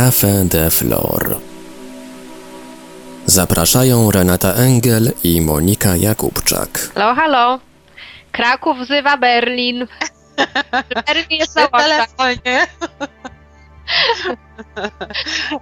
[0.00, 1.40] Café de Flor.
[3.26, 6.90] Zapraszają Renata Engel i Monika Jakubczak.
[6.94, 7.60] Halo, halo.
[8.32, 9.86] Kraków wzywa Berlin.
[11.06, 12.66] Berlin jest na telefonie.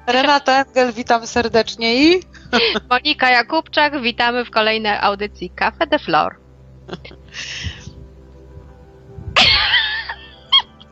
[0.16, 2.23] Renata Engel, witam serdecznie i
[2.91, 6.36] Monika Jakubczak, witamy w kolejnej audycji Café de Flor.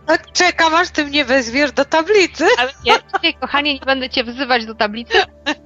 [0.07, 2.45] Tak czekam, aż ty mnie wezwiesz do tablicy.
[2.59, 2.71] Ale
[3.25, 5.19] nie, kochanie, nie będę cię wzywać do tablicy,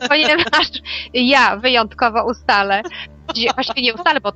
[0.09, 0.67] ponieważ
[1.15, 2.83] ja wyjątkowo ustalę.
[3.55, 4.33] Właściwie nie ustalę, bo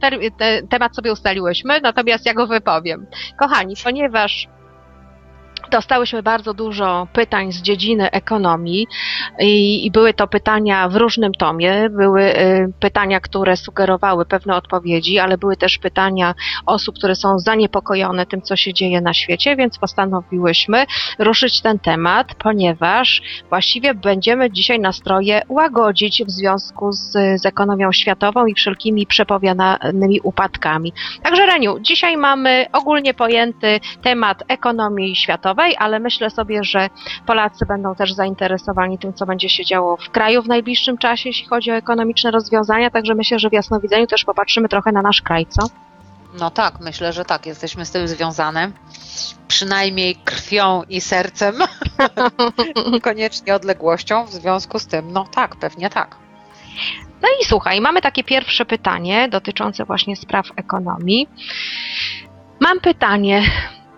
[0.70, 3.06] temat sobie ustaliłyśmy, natomiast ja go wypowiem.
[3.38, 4.48] Kochani, ponieważ
[5.74, 8.87] Dostałyśmy bardzo dużo pytań z dziedziny ekonomii
[9.41, 11.91] i, i, były to pytania w różnym tomie.
[11.91, 16.34] Były y, pytania, które sugerowały pewne odpowiedzi, ale były też pytania
[16.66, 20.87] osób, które są zaniepokojone tym, co się dzieje na świecie, więc postanowiłyśmy
[21.18, 28.46] ruszyć ten temat, ponieważ właściwie będziemy dzisiaj nastroje łagodzić w związku z, z ekonomią światową
[28.46, 30.93] i wszelkimi przepowiadanymi upadkami.
[31.23, 36.88] Także Reniu, dzisiaj mamy ogólnie pojęty temat ekonomii światowej, ale myślę sobie, że
[37.26, 41.46] Polacy będą też zainteresowani tym, co będzie się działo w kraju w najbliższym czasie, jeśli
[41.48, 45.46] chodzi o ekonomiczne rozwiązania, także myślę, że w jasnowidzeniu też popatrzymy trochę na nasz kraj,
[45.46, 45.66] co?
[46.40, 48.70] No tak, myślę, że tak, jesteśmy z tym związane.
[49.48, 51.54] Przynajmniej krwią i sercem,
[53.02, 56.16] koniecznie odległością, w związku z tym, no tak, pewnie tak.
[57.23, 61.29] No i słuchaj, mamy takie pierwsze pytanie dotyczące właśnie spraw ekonomii.
[62.60, 63.42] Mam pytanie,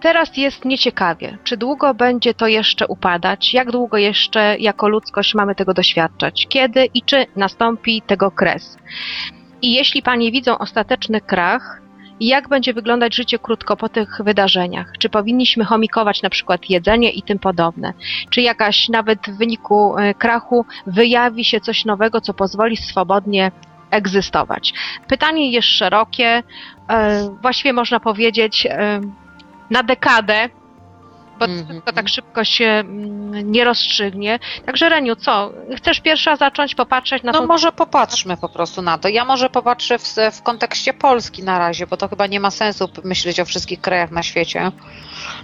[0.07, 1.39] Teraz jest nieciekawie.
[1.45, 3.55] Czy długo będzie to jeszcze upadać?
[3.55, 6.47] Jak długo jeszcze jako ludzkość mamy tego doświadczać?
[6.49, 8.79] Kiedy i czy nastąpi tego kres?
[9.62, 11.83] I jeśli panie widzą ostateczny krach,
[12.21, 14.93] jak będzie wyglądać życie krótko po tych wydarzeniach?
[14.99, 17.93] Czy powinniśmy chomikować na przykład jedzenie i tym podobne?
[18.31, 23.53] Czy jakaś nawet w wyniku krachu wyjawi się coś nowego, co pozwoli swobodnie
[23.91, 24.72] egzystować?
[25.09, 26.43] Pytanie jest szerokie,
[27.43, 28.66] właściwie można powiedzieć
[29.71, 30.49] na dekadę,
[31.38, 31.69] bo mm -hmm.
[31.69, 34.38] wszystko tak szybko się mm, nie rozstrzygnie.
[34.66, 35.53] Także Reniu, co?
[35.77, 37.43] Chcesz pierwsza zacząć popatrzeć na no to?
[37.43, 39.09] No może popatrzmy po prostu na to.
[39.09, 42.88] Ja może popatrzę w, w kontekście Polski na razie, bo to chyba nie ma sensu
[43.04, 44.72] myśleć o wszystkich krajach na świecie.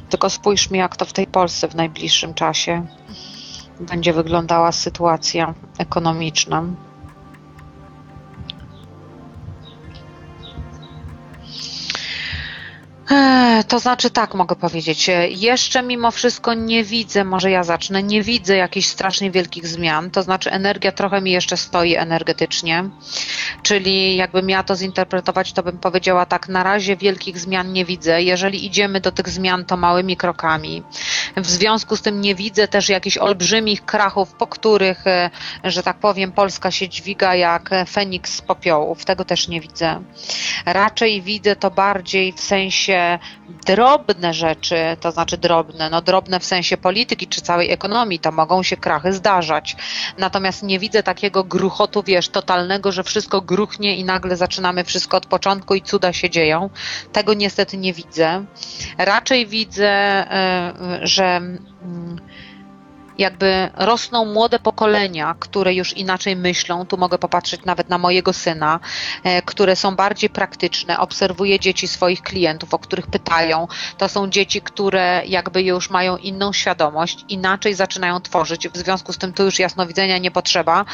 [0.09, 2.87] Tylko spójrzmy, jak to w tej Polsce w najbliższym czasie
[3.81, 6.65] będzie wyglądała sytuacja ekonomiczna.
[13.69, 15.11] To znaczy tak mogę powiedzieć.
[15.29, 20.11] Jeszcze mimo wszystko nie widzę, może ja zacznę, nie widzę jakichś strasznie wielkich zmian.
[20.11, 22.85] To znaczy energia trochę mi jeszcze stoi energetycznie.
[23.63, 28.23] Czyli jakbym miała to zinterpretować, to bym powiedziała tak, na razie wielkich zmian nie widzę.
[28.23, 30.83] Jeżeli idziemy do tych zmian, to małymi krokami.
[31.37, 35.05] W związku z tym nie widzę też jakichś olbrzymich krachów, po których,
[35.65, 39.05] że tak powiem, Polska się dźwiga jak Feniks z popiołów.
[39.05, 40.03] Tego też nie widzę.
[40.67, 43.02] Raczej widzę to bardziej w sensie
[43.67, 48.63] drobne rzeczy, to znaczy drobne, no drobne w sensie polityki czy całej ekonomii, to mogą
[48.63, 49.77] się krachy zdarzać.
[50.19, 55.27] Natomiast nie widzę takiego gruchotu, wiesz, totalnego, że wszystko gruchnie i nagle zaczynamy wszystko od
[55.27, 56.71] początku i cuda się dzieją.
[57.13, 58.45] Tego niestety nie widzę.
[58.99, 62.21] Raczej widzę, e, że mm,
[63.19, 66.87] jakby rosną młode pokolenia, które już inaczej myślą.
[66.87, 68.81] Tu mogę popatrzeć nawet na mojego syna,
[69.25, 70.99] e, które są bardziej praktyczne.
[70.99, 73.69] Obserwuję dzieci swoich klientów, o których pytają.
[73.99, 78.69] To są dzieci, które jakby już mają inną świadomość, inaczej zaczynają tworzyć.
[78.69, 80.85] W związku z tym tu już jasnowidzenia nie potrzeba.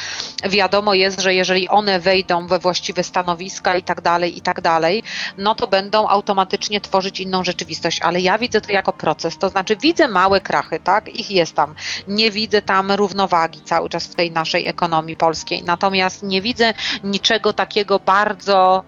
[0.45, 5.03] Wiadomo jest, że jeżeli one wejdą we właściwe stanowiska i tak dalej, i tak dalej,
[5.39, 8.01] no to będą automatycznie tworzyć inną rzeczywistość.
[8.03, 11.09] Ale ja widzę to jako proces, to znaczy widzę małe krachy, tak?
[11.09, 11.75] Ich jest tam
[12.09, 15.63] nie widzę tam równowagi cały czas w tej naszej ekonomii polskiej.
[15.63, 16.75] Natomiast nie widzę
[17.05, 18.85] niczego takiego bardzo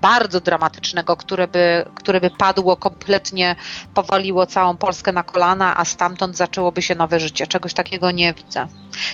[0.00, 3.56] bardzo dramatycznego, które by, które by padło kompletnie,
[3.94, 7.46] powaliło całą Polskę na kolana, a stamtąd zaczęłoby się nowe życie.
[7.46, 8.66] Czegoś takiego nie widzę.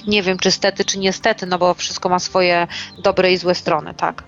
[0.06, 2.66] Nie wiem, czy stety, czy niestety, no bo wszystko ma swoje
[2.98, 4.24] dobre i złe strony, tak.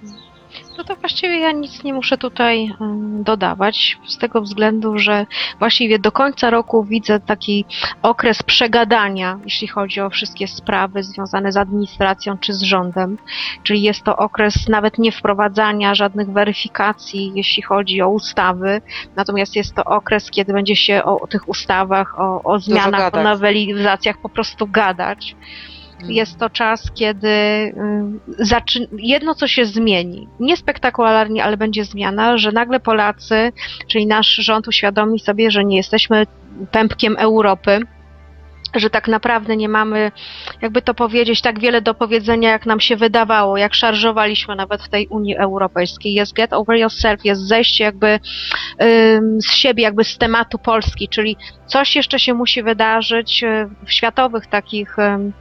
[0.78, 2.75] No to właściwie ja nic nie muszę tutaj
[3.20, 5.26] dodawać, z tego względu, że
[5.58, 7.64] właściwie do końca roku widzę taki
[8.02, 13.19] okres przegadania, jeśli chodzi o wszystkie sprawy związane z administracją czy z rządem.
[13.62, 18.81] Czyli jest to okres nawet nie wprowadzania żadnych weryfikacji, jeśli chodzi o ustawy,
[19.17, 24.19] natomiast jest to okres, kiedy będzie się o tych ustawach, o, o zmianach, o nowelizacjach
[24.19, 25.37] po prostu gadać.
[26.04, 27.28] Jest to czas, kiedy
[28.98, 33.52] jedno co się zmieni, nie spektakularnie, ale będzie zmiana, że nagle Polacy,
[33.88, 36.26] czyli nasz rząd uświadomi sobie, że nie jesteśmy
[36.70, 37.81] pępkiem Europy,
[38.81, 40.12] że tak naprawdę nie mamy,
[40.62, 44.88] jakby to powiedzieć, tak wiele do powiedzenia, jak nam się wydawało, jak szarżowaliśmy nawet w
[44.88, 46.14] tej Unii Europejskiej.
[46.14, 48.19] Jest get over yourself, jest zejście jakby
[48.82, 51.37] ym, z siebie, jakby z tematu Polski, czyli
[51.67, 55.32] coś jeszcze się musi wydarzyć y, w światowych takich ym,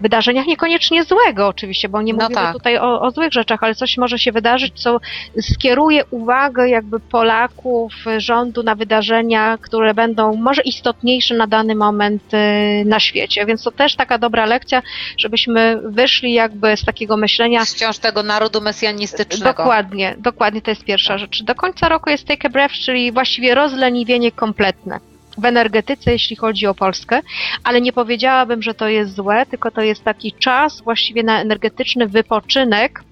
[0.00, 2.52] wydarzeniach, niekoniecznie złego oczywiście, bo nie No mówimy tak.
[2.52, 4.98] tutaj o, o złych rzeczach, ale coś może się wydarzyć, co
[5.40, 12.81] skieruje uwagę jakby Polaków, rządu na wydarzenia, które będą może istotniejsze na dany moment y,
[12.84, 13.46] na świecie.
[13.46, 14.82] Więc to też taka dobra lekcja,
[15.18, 17.64] żebyśmy wyszli jakby z takiego myślenia.
[17.64, 19.44] Wciąż tego narodu mesjanistycznego.
[19.44, 21.42] Dokładnie, dokładnie to jest pierwsza rzecz.
[21.42, 25.00] Do końca roku jest take a breath, czyli właściwie rozleniwienie kompletne
[25.38, 27.20] w energetyce, jeśli chodzi o Polskę,
[27.64, 32.06] ale nie powiedziałabym, że to jest złe, tylko to jest taki czas właściwie na energetyczny
[32.06, 33.02] wypoczynek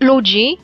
[0.00, 0.58] ludzi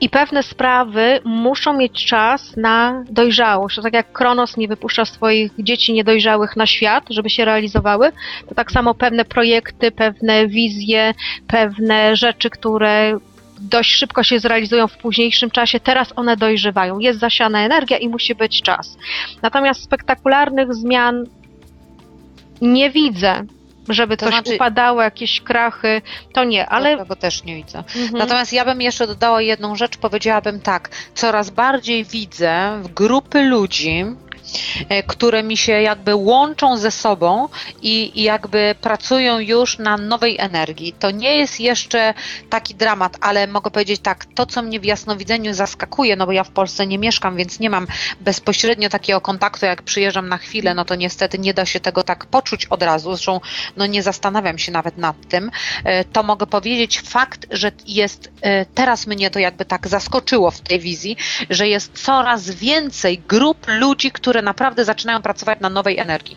[0.00, 3.76] i pewne sprawy muszą mieć czas na dojrzałość.
[3.76, 8.12] To tak jak Kronos nie wypuszcza swoich dzieci niedojrzałych na świat, żeby się realizowały,
[8.48, 11.14] to tak samo pewne projekty, pewne wizje,
[11.46, 13.18] pewne rzeczy, które
[13.60, 16.98] dość szybko się zrealizują w późniejszym czasie, teraz one dojrzewają.
[16.98, 18.98] Jest zasiana energia i musi być czas.
[19.42, 21.24] Natomiast spektakularnych zmian
[22.60, 23.44] nie widzę,
[23.88, 26.02] żeby To coś znaczy- upadało, jakieś krachy,
[26.32, 26.96] to nie, ale...
[26.98, 27.78] Tego też nie widzę.
[27.78, 28.10] Mhm.
[28.12, 34.04] Natomiast ja bym jeszcze dodała jedną rzecz, powiedziałabym tak, coraz bardziej widzę w grupy ludzi,
[35.06, 37.48] które mi się jakby łączą ze sobą
[37.82, 40.92] i, i jakby pracują już na nowej energii.
[40.98, 42.14] To nie jest jeszcze
[42.50, 46.44] taki dramat, ale mogę powiedzieć tak, to co mnie w jasnowidzeniu zaskakuje, no bo ja
[46.44, 47.86] w Polsce nie mieszkam, więc nie mam
[48.20, 52.26] bezpośrednio takiego kontaktu, jak przyjeżdżam na chwilę, no to niestety nie da się tego tak
[52.26, 53.40] poczuć od razu, zresztą
[53.76, 55.50] no nie zastanawiam się nawet nad tym,
[55.84, 60.60] e, to mogę powiedzieć fakt, że jest, e, teraz mnie to jakby tak zaskoczyło w
[60.60, 61.16] tej wizji,
[61.50, 66.36] że jest coraz więcej grup ludzi, które naprawdę zaczynają pracować na nowej energii.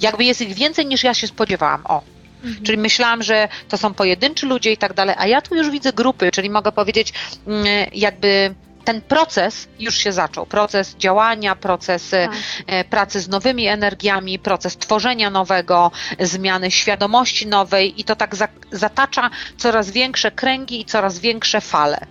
[0.00, 1.86] Jakby jest ich więcej niż ja się spodziewałam.
[1.86, 2.02] O.
[2.44, 2.64] Mhm.
[2.64, 5.92] Czyli myślałam, że to są pojedynczy ludzie i tak dalej, a ja tu już widzę
[5.92, 7.12] grupy, czyli mogę powiedzieć,
[7.46, 10.46] mm, jakby ten proces już się zaczął.
[10.46, 12.36] Proces działania, proces e, Tak.
[12.66, 15.90] e, pracy z nowymi energiami, proces tworzenia nowego,
[16.20, 22.06] zmiany świadomości nowej i to tak za, zatacza coraz większe kręgi i coraz większe fale.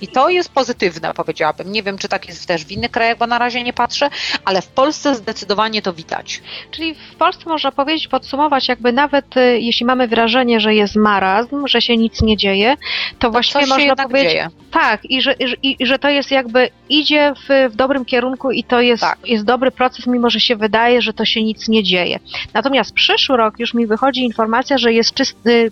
[0.00, 1.72] I to jest pozytywne, powiedziałabym.
[1.72, 4.10] Nie wiem, czy tak jest też w innych krajach, bo na razie nie patrzę,
[4.44, 6.42] ale w Polsce zdecydowanie to widać.
[6.70, 11.66] Czyli w Polsce można powiedzieć, podsumować, jakby nawet y, jeśli mamy wrażenie, że jest marazm,
[11.66, 12.76] że się nic nie dzieje,
[13.18, 14.48] to właściwie Coś się można powiedzieć, dzieje.
[14.70, 18.64] tak, i że, i, i że to jest jakby idzie w, w dobrym kierunku i
[18.64, 19.18] to jest, Tak.
[19.26, 22.18] jest dobry proces, mimo że się wydaje, że to się nic nie dzieje.
[22.54, 25.70] Natomiast przyszły rok już mi wychodzi informacja, że jest czysty,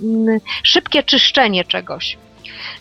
[0.63, 2.17] szybkie czyszczenie czegoś.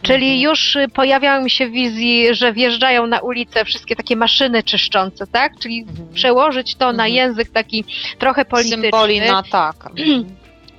[0.02, 0.42] Czyli Mhm.
[0.42, 5.60] już y, pojawiają mi się wizji, że wjeżdżają na ulicę wszystkie takie maszyny czyszczące, tak?
[5.60, 6.14] Czyli Mhm.
[6.14, 7.14] przełożyć to na Mhm.
[7.14, 7.86] język taki
[8.20, 9.76] trochę polityczny, Symboli na tak.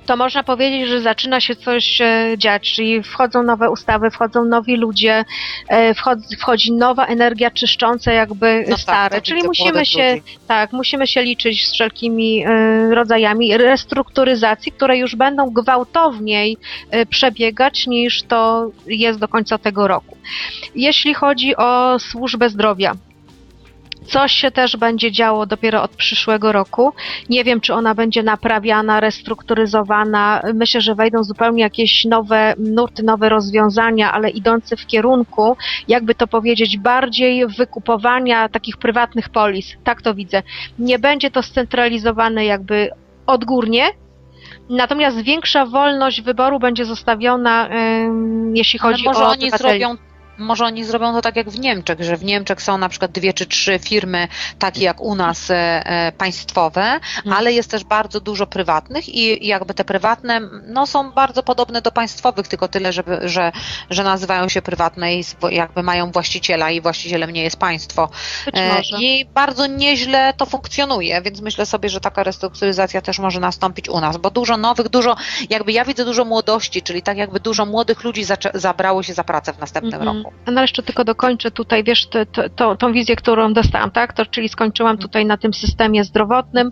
[0.09, 4.75] to można powiedzieć, że zaczyna się coś e, dziać, czyli wchodzą nowe ustawy, wchodzą nowi
[4.75, 5.25] ludzie,
[5.67, 10.23] e, wchodzi, wchodzi nowa energia czyszcząca jakby No stare, tak, czyli musimy się, ludzi.
[10.47, 16.57] tak, musimy się liczyć z wszelkimi e, rodzajami restrukturyzacji, które już będą gwałtowniej
[17.09, 20.17] przebiegać niż to jest do końca tego roku.
[20.75, 22.93] Jeśli chodzi o służbę zdrowia,
[24.09, 26.93] Coś się też będzie działo dopiero od przyszłego roku.
[27.29, 30.41] Nie wiem, czy ona będzie naprawiana, restrukturyzowana.
[30.53, 36.27] Myślę, że wejdą zupełnie jakieś nowe nurty, nowe rozwiązania, ale idące w kierunku, jakby to
[36.27, 39.67] powiedzieć, bardziej wykupowania takich prywatnych polis.
[39.83, 40.43] Tak to widzę.
[40.79, 42.89] Nie będzie to scentralizowane jakby
[43.27, 43.85] odgórnie,
[44.69, 49.79] natomiast większa wolność wyboru będzie zostawiona, ym, jeśli Ale chodzi może o oni obywateli.
[49.79, 50.08] zrobią
[50.39, 53.33] może oni zrobią to tak jak w Niemczech, że w Niemczech są na przykład dwie
[53.33, 54.27] czy trzy firmy
[54.59, 56.99] takie jak u nas e, e, państwowe,
[57.31, 61.91] ale jest też bardzo dużo prywatnych i jakby te prywatne no, są bardzo podobne do
[61.91, 63.51] państwowych, tylko tyle, żeby, że,
[63.89, 68.09] że nazywają się prywatne i jakby mają właściciela i właścicielem nie jest państwo.
[68.53, 68.81] E.
[68.99, 73.99] I bardzo nieźle to funkcjonuje, więc myślę sobie, że taka restrukturyzacja też może nastąpić u
[73.99, 75.15] nas, bo dużo nowych, dużo,
[75.49, 79.53] jakby ja widzę dużo młodości, czyli tak jakby dużo młodych ludzi zabrało się za pracę
[79.53, 80.17] w następnym Mhm.
[80.17, 80.28] roku.
[80.51, 84.13] No jeszcze tylko dokończę tutaj, wiesz, to, to, to, tą wizję, którą dostałam, tak?
[84.13, 86.71] To, czyli skończyłam tutaj na tym systemie zdrowotnym.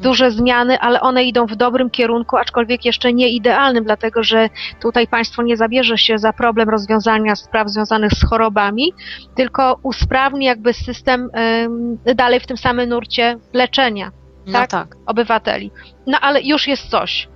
[0.00, 4.48] Duże zmiany, ale one idą w dobrym kierunku, aczkolwiek jeszcze nie idealnym, dlatego że
[4.80, 8.92] tutaj państwo nie zabierze się za problem rozwiązania spraw związanych z chorobami,
[9.36, 11.30] tylko usprawni jakby system
[11.64, 14.10] ym, dalej w tym samym nurcie leczenia
[14.46, 14.70] No Tak?
[14.70, 14.96] tak.
[15.06, 15.70] obywateli.
[16.06, 17.28] No ale już jest coś.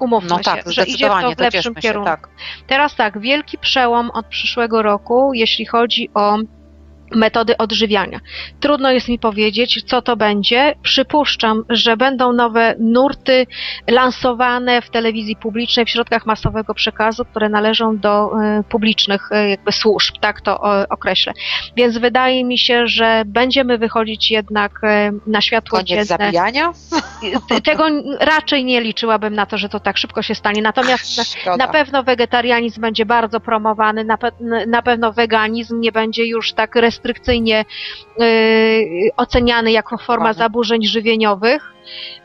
[0.00, 2.10] Umówmy No się, tak, że idzie to w lepszym cieszmy się, kierunku.
[2.10, 2.28] tak.
[2.66, 6.38] Teraz tak, wielki przełom od przyszłego roku, jeśli chodzi o
[7.14, 8.20] metody odżywiania.
[8.60, 10.74] Trudno jest mi powiedzieć, co to będzie.
[10.82, 13.46] Przypuszczam, że będą nowe nurty
[13.88, 19.72] lansowane w telewizji publicznej, w środkach masowego przekazu, które należą do e, publicznych e, jakby
[19.72, 21.32] służb, tak to o, określę.
[21.76, 26.04] Więc wydaje mi się, że będziemy wychodzić jednak e, na światło Koniec dzienne.
[26.04, 26.72] zabijania?
[27.64, 27.84] Tego
[28.20, 30.62] raczej nie liczyłabym na to, że to tak szybko się stanie.
[30.62, 31.56] Natomiast na, Szkoda.
[31.56, 36.74] na pewno wegetarianizm będzie bardzo promowany, na, pe- na pewno weganizm nie będzie już tak
[36.98, 37.64] restrykcyjnie
[38.20, 41.74] y, oceniany jako forma zaburzeń żywieniowych.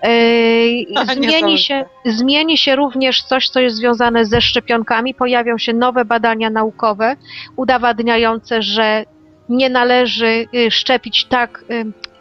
[0.08, 5.14] Y, zmieni, się, zmieni się również coś, co jest związane ze szczepionkami.
[5.14, 7.16] Pojawią się nowe badania naukowe
[7.56, 9.06] udowadniające, że
[9.50, 11.66] nie należy y, szczepić tak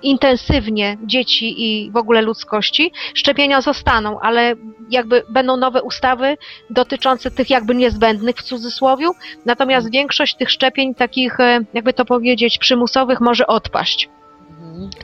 [0.03, 2.93] intensywnie dzieci i w ogóle ludzkości.
[3.15, 4.55] Szczepienia zostaną, ale
[4.91, 6.37] jakby będą nowe ustawy
[6.71, 9.07] dotyczące tych jakby niezbędnych w cudzysłowie,
[9.47, 14.09] natomiast większość tych szczepień takich, e, jakby to powiedzieć, przymusowych może odpaść.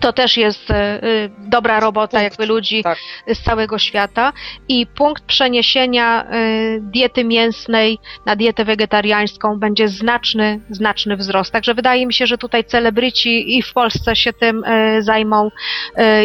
[0.00, 2.98] To też jest e, e, dobra robota jakby ludzi Tak.
[3.26, 4.32] z całego świata
[4.68, 6.28] i punkt przeniesienia e,
[6.80, 11.52] diety mięsnej na dietę wegetariańską będzie znaczny, znaczny wzrost.
[11.52, 14.62] Także wydaje mi się, że tutaj celebryci i w Polsce się tym
[14.98, 15.50] zajmą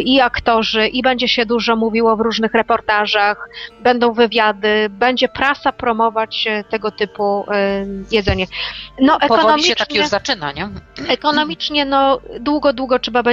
[0.04, 6.48] i aktorzy i będzie się dużo mówiło w różnych reportażach, będą wywiady, będzie prasa promować
[6.70, 7.46] tego typu
[8.12, 8.46] jedzenie.
[9.00, 10.70] No Powoli się ekonomicznie tak już zaczyna, nie?
[11.08, 13.33] Ekonomicznie no długo, długo trzeba będzie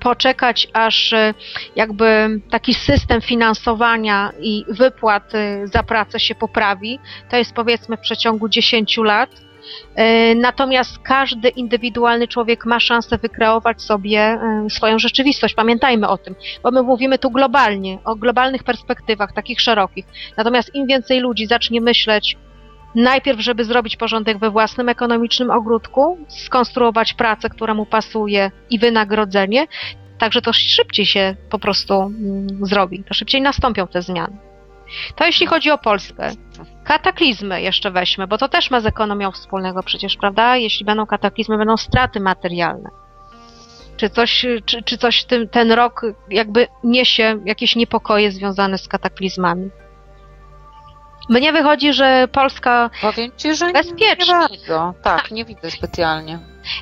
[0.00, 1.34] poczekać, aż e,
[1.76, 6.98] jakby taki system finansowania i wypłat e, za pracę się poprawi.
[7.30, 9.30] To jest powiedzmy w przeciągu 10 lat.
[9.94, 14.38] E, Natomiast każdy indywidualny człowiek ma szansę wykreować sobie
[14.70, 15.54] swoją rzeczywistość.
[15.54, 20.06] Pamiętajmy o tym, bo my mówimy tu globalnie, o globalnych perspektywach, takich szerokich.
[20.36, 22.36] Natomiast im więcej ludzi zacznie myśleć
[22.96, 29.66] najpierw, żeby zrobić porządek we własnym ekonomicznym ogródku, skonstruować pracę, która mu pasuje i wynagrodzenie,
[30.18, 34.36] także to szybciej się po prostu mm, zrobi, to szybciej nastąpią te zmiany.
[35.16, 36.30] To jeśli chodzi o Polskę.
[36.84, 40.56] Kataklizmy jeszcze weźmy, bo to też ma z ekonomią wspólnego przecież, prawda?
[40.56, 42.90] Jeśli będą kataklizmy, będą straty materialne.
[43.96, 49.70] Czy coś, czy, czy coś tym, ten rok jakby niesie jakieś niepokoje związane z kataklizmami?
[51.28, 54.06] Mnie wychodzi, że Polska Powiem ci, że Bezpiecznie.
[54.26, 54.94] nie bardzo.
[55.02, 56.38] Tak, nie widzę specjalnie.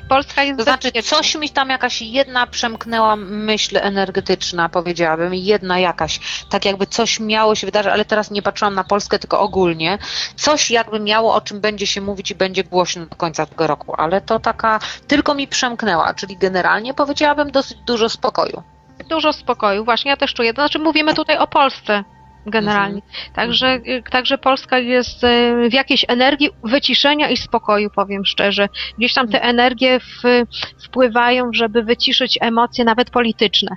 [0.09, 1.17] Polska jest To znaczy, bezpieczna.
[1.17, 7.55] coś mi tam jakaś jedna przemknęła myśl energetyczna, powiedziałabym, jedna jakaś, tak jakby coś miało
[7.55, 9.97] się wydarzyć, ale teraz nie patrzyłam na Polskę, tylko ogólnie.
[10.35, 13.93] Coś jakby miało, o czym będzie się mówić i będzie głośno do końca tego roku,
[13.97, 18.63] ale to taka tylko mi przemknęła, czyli generalnie powiedziałabym dosyć dużo spokoju.
[19.09, 20.53] Dużo spokoju, właśnie ja też czuję.
[20.53, 22.03] To znaczy mówimy tutaj o Polsce
[22.45, 23.01] generalnie.
[23.33, 28.69] Także, y, także Polska jest y, w jakiejś energii wyciszenia i spokoju, powiem szczerze.
[28.97, 30.43] Gdzieś tam te energie w,
[30.85, 33.75] wpływają, żeby wyciszyć emocje nawet polityczne.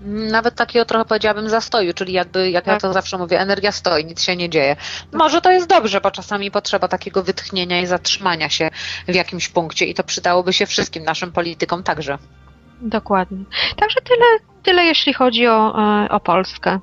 [0.00, 2.82] Nawet takiego trochę powiedziałabym zastoju, czyli jakby, jak ja Tak.
[2.82, 4.76] to zawsze mówię, energia stoi, nic się nie dzieje.
[5.12, 8.70] Może to jest dobrze, bo czasami potrzeba takiego wytchnienia i zatrzymania się
[9.08, 12.18] w jakimś punkcie i to przydałoby się wszystkim naszym politykom także.
[12.82, 13.44] Dokładnie.
[13.76, 14.26] Także tyle,
[14.62, 15.74] tyle jeśli chodzi o,
[16.04, 16.78] e, o Polskę.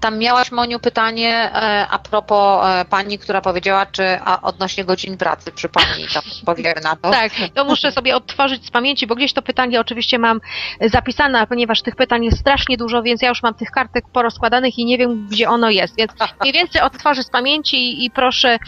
[0.00, 5.16] Tam miałaś, Moniu, pytanie e, a propos e, pani, która powiedziała, czy a odnośnie godzin
[5.16, 7.10] pracy, przy pani tam odpowiemy na to.
[7.18, 10.40] Tak, to muszę sobie odtworzyć z pamięci, bo gdzieś to pytanie oczywiście mam
[10.80, 14.84] zapisane, ponieważ tych pytań jest strasznie dużo, więc ja już mam tych kartek porozkładanych i
[14.84, 15.96] nie wiem, gdzie ono jest.
[15.96, 18.58] Więc mniej więcej odtworzę z pamięci i, proszę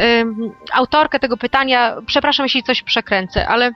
[0.00, 3.72] ym, autorkę tego pytania, przepraszam, jeśli coś przekręcę, ale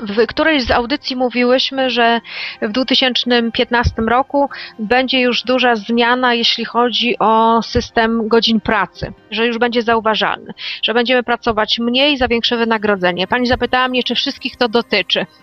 [0.00, 2.20] w którejś z audycji mówiłyśmy, że
[2.62, 9.58] w 2015 roku będzie już duża zmiana, jeśli chodzi o system godzin pracy, że już
[9.58, 13.26] będzie zauważalny, że będziemy pracować mniej za większe wynagrodzenie.
[13.26, 15.26] Pani zapytała mnie, czy wszystkich to dotyczy.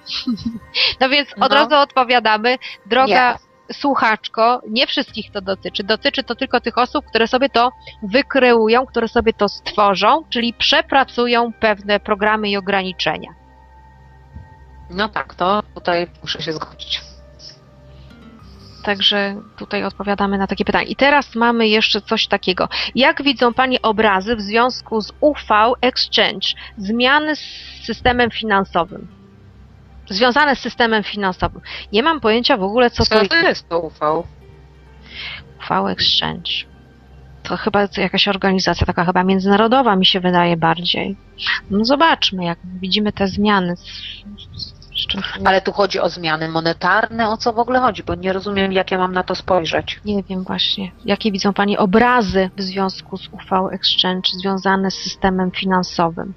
[1.00, 1.48] No więc od No.
[1.48, 3.38] razu odpowiadamy, droga
[3.72, 5.84] słuchaczko, nie wszystkich to dotyczy.
[5.84, 7.72] Dotyczy to tylko tych osób, które sobie to
[8.04, 13.43] wykreują, które sobie to stworzą, czyli przepracują pewne programy i ograniczenia.
[14.94, 17.02] No tak, to tutaj muszę się zgodzić.
[18.84, 20.86] Także tutaj odpowiadamy na takie pytania.
[20.86, 22.70] I teraz mamy jeszcze coś takiego.
[22.96, 26.48] Jak widzą Pani obrazy w związku z UV Exchange?
[26.78, 27.40] Zmiany z
[27.86, 29.08] systemem finansowym.
[30.10, 31.62] Związane z systemem finansowym.
[31.92, 34.24] Nie mam pojęcia w ogóle, co to Co jest to jest to UV?
[35.70, 36.52] UV Exchange.
[37.44, 41.18] To chyba jakaś organizacja taka chyba międzynarodowa mi się wydaje bardziej.
[41.70, 43.76] No zobaczmy, jak widzimy te zmiany.
[43.76, 43.84] Z,
[44.56, 44.73] z
[45.46, 48.92] Ale tu chodzi o zmiany monetarne, o co w ogóle chodzi, bo nie rozumiem, jak
[48.92, 50.00] ja mam na to spojrzeć.
[50.06, 55.52] Nie wiem właśnie, jakie widzą Pani obrazy w związku z UV Exchange związane z systemem
[55.52, 56.34] finansowym.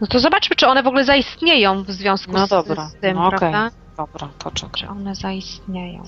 [0.00, 3.16] No to zobaczmy, czy one w ogóle zaistnieją w związku No z, dobra, z tym,
[3.16, 3.70] no prawda?
[3.96, 4.80] Dobra, to czekaj.
[4.80, 6.02] Czy one zaistnieją?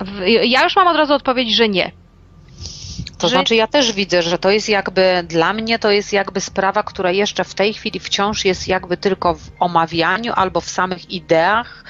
[0.00, 1.92] W, ja już mam od razu odpowiedź, że nie.
[3.20, 6.40] To że- znaczy ja też widzę, że to jest jakby, dla mnie to jest jakby
[6.40, 11.10] sprawa, która jeszcze w tej chwili wciąż jest jakby tylko w omawianiu albo w samych
[11.10, 11.84] ideach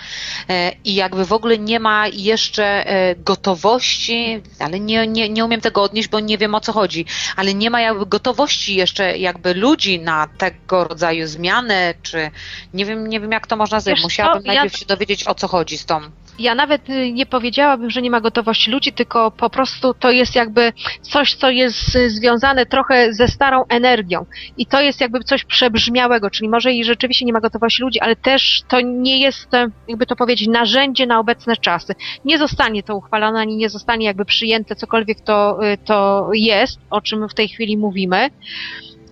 [0.48, 5.60] e, i jakby w ogóle nie ma jeszcze e, gotowości, ale nie, nie, nie umiem
[5.60, 7.06] tego odnieść, bo nie wiem o co chodzi,
[7.36, 12.30] ale nie ma jakby gotowości jeszcze jakby ludzi na tego rodzaju zmiany, czy
[12.74, 14.02] nie wiem, nie wiem jak to można zrobić.
[14.02, 16.00] Musiałabym ja- najpierw się dowiedzieć o co chodzi z tą.
[16.40, 20.34] Ja nawet y, nie powiedziałabym, że nie ma gotowości ludzi, tylko po prostu to jest
[20.34, 24.26] jakby coś, co jest y, związane trochę ze starą energią.
[24.56, 28.16] I to jest jakby coś przebrzmiałego, czyli może i rzeczywiście nie ma gotowości ludzi, ale
[28.16, 31.94] też to nie jest, e, jakby to powiedzieć, narzędzie na obecne czasy.
[32.24, 37.00] Nie zostanie to uchwalone, ani nie zostanie jakby przyjęte cokolwiek to, y, to jest, o
[37.00, 38.30] czym w tej chwili mówimy.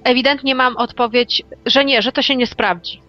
[0.04, 3.07] Ewidentnie mam odpowiedź, że nie, że to się nie sprawdzi.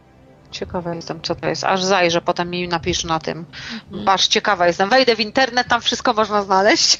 [0.52, 1.64] Ciekawa jestem, co to jest.
[1.64, 3.46] Aż zajrzę, potem mi napisz na tym.
[3.92, 4.06] Mhm.
[4.06, 4.90] Patrz, ciekawa jestem.
[4.90, 7.00] Wejdę w internet, tam wszystko można znaleźć.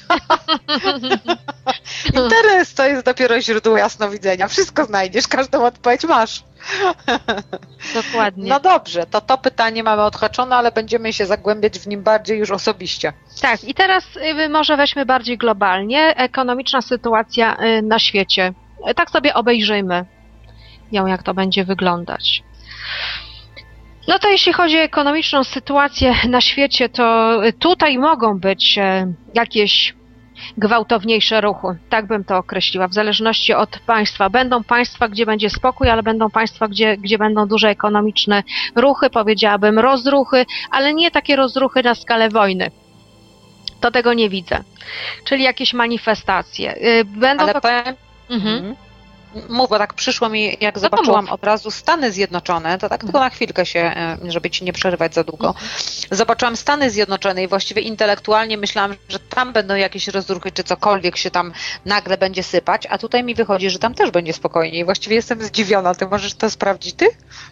[2.06, 4.48] Internet to jest dopiero źródło jasnowidzenia.
[4.48, 6.42] Wszystko znajdziesz, każdą odpowiedź masz.
[7.94, 8.48] Dokładnie.
[8.48, 12.50] No dobrze, to to pytanie mamy odhaczone, ale będziemy się zagłębiać w nim bardziej już
[12.50, 13.12] osobiście.
[13.40, 18.52] Tak, i teraz y, może weźmy bardziej globalnie ekonomiczna sytuacja y, na świecie.
[18.96, 20.04] Tak sobie obejrzyjmy
[20.92, 22.42] ją, jak to będzie wyglądać.
[24.10, 29.94] No to jeśli chodzi o ekonomiczną sytuację na świecie, to tutaj mogą być e, jakieś
[30.58, 34.30] gwałtowniejsze ruchy, tak bym to określiła, w zależności od państwa.
[34.30, 38.42] Będą państwa, gdzie będzie spokój, ale będą państwa, gdzie, gdzie będą duże ekonomiczne
[38.76, 42.70] ruchy, powiedziałabym rozruchy, ale nie takie rozruchy na skalę wojny.
[43.80, 44.64] To tego nie widzę.
[45.24, 46.76] Czyli jakieś manifestacje.
[46.76, 47.60] Y, Będą Ale to...
[47.60, 47.94] powiem,
[48.30, 48.76] Mhm.
[49.34, 49.52] Mhm.
[49.54, 53.20] Mów, bo tak przyszło mi, jak to zobaczyłam od razu Stany Zjednoczone, to tak tylko
[53.20, 55.54] na chwilkę się, e, żeby ci nie przerywać za długo.
[56.10, 61.30] Zobaczyłam Stany Zjednoczone i właściwie intelektualnie myślałam, że tam będą jakieś rozruchy, czy cokolwiek się
[61.30, 61.52] tam
[61.84, 65.42] nagle będzie sypać, a tutaj mi wychodzi, że tam też będzie spokojnie i właściwie jestem
[65.42, 65.94] zdziwiona.
[65.94, 67.06] Ty możesz to sprawdzić ty?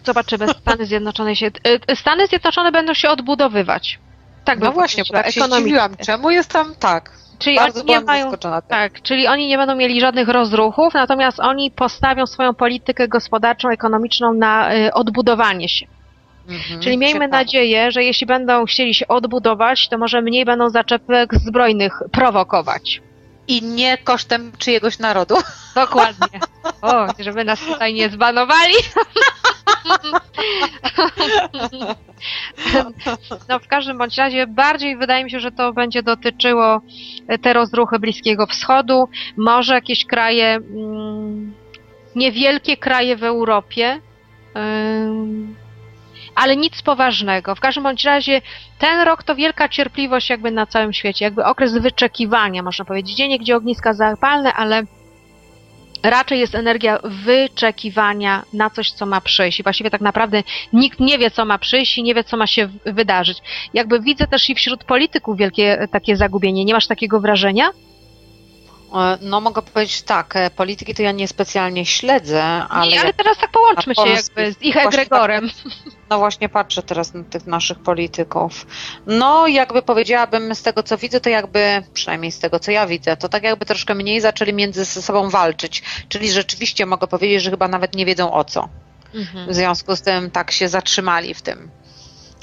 [0.05, 1.47] Zobaczymy, Stany Zjednoczone się...
[1.91, 3.99] y, Stany Zjednoczone będą się odbudowywać.
[4.45, 5.61] Tak No właśnie, bo tak się ekonomicznie.
[5.61, 5.95] zdziwiłam.
[6.05, 7.11] Czemu jest tam tak?
[7.39, 8.31] Czyli Bardzo oni nie mają...
[8.67, 14.33] Tak, czyli oni nie będą mieli żadnych rozruchów, natomiast oni postawią swoją politykę gospodarczą, ekonomiczną
[14.33, 15.85] na y, odbudowanie się.
[16.49, 17.37] Mhm, Czyli miejmy ciekawe.
[17.37, 23.01] nadzieję, że jeśli będą chcieli się odbudować, to może mniej będą zaczepek zbrojnych prowokować.
[23.47, 25.35] I nie kosztem czyjegoś narodu.
[25.75, 26.39] Dokładnie.
[26.81, 28.73] O, żeby nas tutaj nie zbanowali.
[33.49, 36.81] No w każdym bądź razie bardziej wydaje mi się, że to będzie dotyczyło
[37.27, 41.53] e, te rozruchy Bliskiego Wschodu, może jakieś kraje, mm,
[42.15, 44.01] niewielkie kraje w Europie,
[46.35, 47.55] ale nic poważnego.
[47.55, 48.41] W każdym bądź razie
[48.79, 53.15] ten rok to wielka cierpliwość jakby na całym świecie, jakby okres wyczekiwania, można powiedzieć.
[53.15, 54.83] Gdzie gdzie ogniska zapalne, ale
[56.03, 59.59] raczej jest energia wyczekiwania na coś, co ma przyjść.
[59.59, 62.47] I właściwie tak naprawdę nikt nie wie, co ma przyjść i nie wie, co ma
[62.47, 63.37] się wydarzyć.
[63.73, 66.65] Jakby widzę też i wśród polityków wielkie takie zagubienie.
[66.65, 67.71] Nie masz takiego wrażenia?
[68.95, 73.37] E, No mogę powiedzieć tak, e, polityki to ja niespecjalnie śledzę, ale, nie, ale teraz
[73.37, 75.49] tak połączmy się jakby z ich właśnie egregorem.
[76.09, 78.65] no właśnie patrzę teraz na tych naszych polityków.
[79.07, 83.17] No jakby powiedziałabym z tego co widzę, to jakby, przynajmniej z tego co ja widzę,
[83.17, 85.83] to tak jakby troszkę mniej zaczęli między sobą walczyć.
[86.09, 88.69] Czyli rzeczywiście mogę powiedzieć, że chyba nawet nie wiedzą o co.
[89.15, 89.49] Mhm.
[89.49, 91.69] W związku z tym tak się zatrzymali w tym.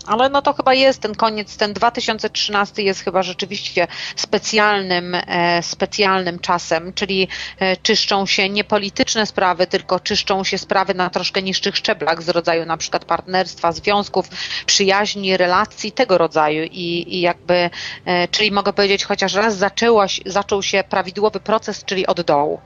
[0.06, 6.38] Ale no to chyba jest ten koniec, ten 2013 jest chyba rzeczywiście specjalnym, e, specjalnym
[6.38, 11.76] czasem, czyli e, czyszczą się nie polityczne sprawy, tylko czyszczą się sprawy na troszkę niższych
[11.76, 14.28] szczeblach z rodzaju na przykład partnerstwa, związków,
[14.66, 17.70] przyjaźni, relacji tego rodzaju i, i jakby,
[18.04, 22.60] e, czyli mogę powiedzieć chociaż raz zaczęło, się- zaczął się prawidłowy proces, czyli od dołu.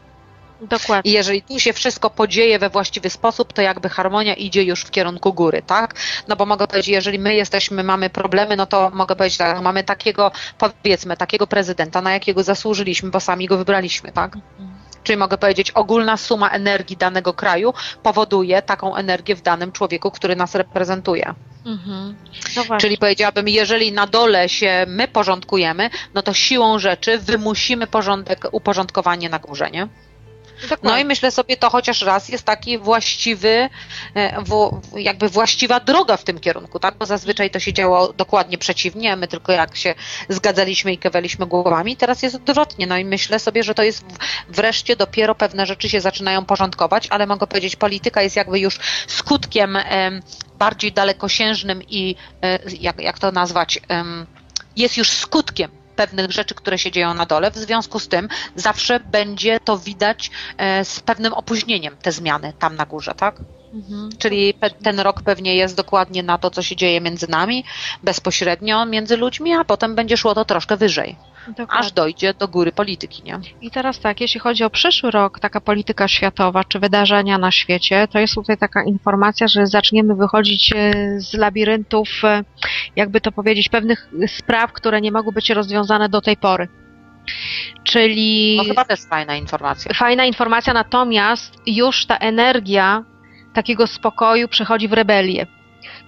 [0.62, 1.10] Dokładnie.
[1.10, 4.90] I jeżeli tu się wszystko podzieje we właściwy sposób, to jakby harmonia idzie już w
[4.90, 5.94] kierunku góry, tak?
[6.28, 9.84] No bo mogę powiedzieć, jeżeli my jesteśmy, mamy problemy, no to mogę powiedzieć tak, mamy
[9.84, 14.36] takiego, powiedzmy, takiego prezydenta, na jakiego zasłużyliśmy, bo sami go wybraliśmy, tak?
[15.02, 20.36] Czyli mogę powiedzieć, ogólna suma energii danego kraju powoduje taką energię w danym człowieku, który
[20.36, 21.34] nas reprezentuje.
[21.66, 22.16] Mhm.
[22.56, 22.78] No.
[22.78, 29.28] Czyli powiedziałabym, jeżeli na dole się my porządkujemy, no to siłą rzeczy wymusimy porządek, uporządkowanie
[29.28, 29.88] na górze, nie?
[30.82, 33.68] No i myślę sobie, to chociaż raz jest taki właściwy,
[34.16, 34.44] e,
[34.96, 36.94] jakby właściwa droga w tym kierunku, tak?
[36.98, 39.94] Bo zazwyczaj to się działo dokładnie przeciwnie, my tylko jak się
[40.28, 42.86] zgadzaliśmy i kewaliśmy głowami, teraz jest odwrotnie.
[42.86, 44.04] No i myślę sobie, że to jest
[44.48, 49.76] wreszcie dopiero pewne rzeczy się zaczynają porządkować, ale mogę powiedzieć, polityka jest jakby już skutkiem
[49.76, 50.22] em,
[50.58, 53.80] bardziej dalekosiężnym i e, jak, jak to nazwać,
[54.76, 57.50] jest już skutkiem pewnych rzeczy, które się dzieją na dole.
[57.50, 62.76] W związku z tym zawsze będzie to widać e, z pewnym opóźnieniem, te zmiany tam
[62.76, 63.36] na górze, tak?
[63.74, 64.08] Mhm.
[64.18, 67.64] Czyli pe- ten rok pewnie jest dokładnie na to, co się dzieje między nami,
[68.02, 71.16] bezpośrednio między ludźmi, a potem będzie szło to troszkę wyżej,
[71.48, 71.74] Dokładnie.
[71.74, 73.40] aż dojdzie do góry polityki, nie?
[73.60, 78.08] I teraz tak, jeśli chodzi o przyszły rok, taka polityka światowa czy wydarzenia na świecie,
[78.12, 82.44] to jest tutaj taka informacja, że zaczniemy wychodzić e, z labiryntów, e,
[82.96, 86.68] jakby to powiedzieć, pewnych spraw, które nie mogły być rozwiązane do tej pory.
[87.84, 89.94] Czyli No chyba też fajna informacja.
[89.94, 93.04] fajna informacja, natomiast już ta energia
[93.54, 95.46] takiego spokoju przechodzi w rebelię.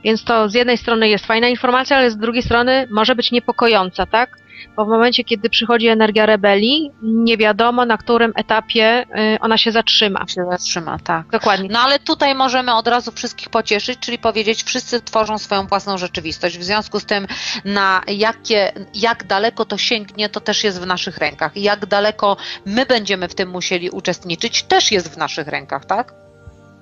[0.05, 4.07] Więc to z jednej strony jest fajna informacja, ale z drugiej strony może być niepokojąca,
[4.07, 4.43] tak?
[4.77, 9.73] Bo w momencie, kiedy przychodzi energia rebelii, nie wiadomo na którym etapie y, ona się
[9.73, 10.25] zatrzyma.
[10.29, 11.27] się zatrzyma, tak.
[11.27, 11.69] Dokładnie.
[11.73, 16.59] No ale tutaj możemy od razu wszystkich pocieszyć, czyli powiedzieć, wszyscy tworzą swoją własną rzeczywistość.
[16.59, 17.27] W związku z tym,
[17.65, 21.57] na jakie, jak daleko to sięgnie, to też jest w naszych rękach.
[21.57, 26.22] I jak daleko my będziemy w tym musieli uczestniczyć, też jest w naszych rękach, tak?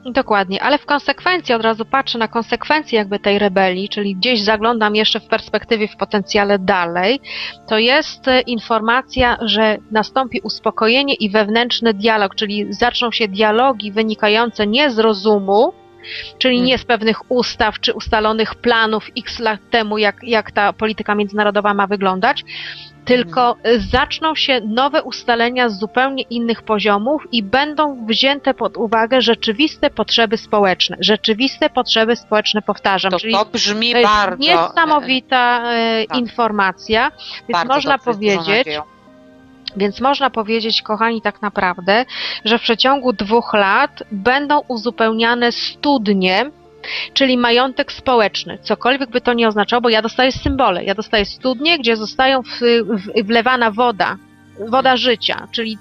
[0.04, 4.96] Dokładnie, ale w konsekwencji od razu patrzę na konsekwencje jakby tej rebelii, czyli gdzieś zaglądam
[4.96, 7.20] jeszcze w perspektywie, w potencjale dalej,
[7.68, 14.66] to jest e, informacja, że nastąpi uspokojenie i wewnętrzny dialog, czyli zaczną się dialogi wynikające
[14.66, 15.72] nie z rozumu,
[16.38, 21.14] czyli nie z pewnych ustaw czy ustalonych planów x lat temu, jak, jak ta polityka
[21.14, 22.44] międzynarodowa ma wyglądać,
[23.04, 29.22] tylko y, zaczną się nowe ustalenia z zupełnie innych poziomów i będą wzięte pod uwagę
[29.22, 30.96] rzeczywiste potrzeby społeczne.
[31.00, 33.10] Rzeczywiste potrzeby społeczne, powtarzam.
[33.10, 34.36] To, czyli to brzmi to bardzo...
[34.36, 36.18] niesamowita e, tak.
[36.18, 37.10] informacja,
[37.48, 38.68] więc bardzo można powiedzieć,
[39.76, 42.04] więc można powiedzieć, kochani, tak naprawdę,
[42.44, 46.50] że w przeciągu dwóch lat będą uzupełniane studnie,
[47.14, 48.58] czyli majątek społeczny.
[48.62, 50.84] Cokolwiek by to nie oznaczało, bo ja dostaję symbole.
[50.84, 52.42] Ja dostaję studnie, gdzie zostają
[53.24, 54.16] wlewana woda,
[54.68, 55.78] woda życia, czyli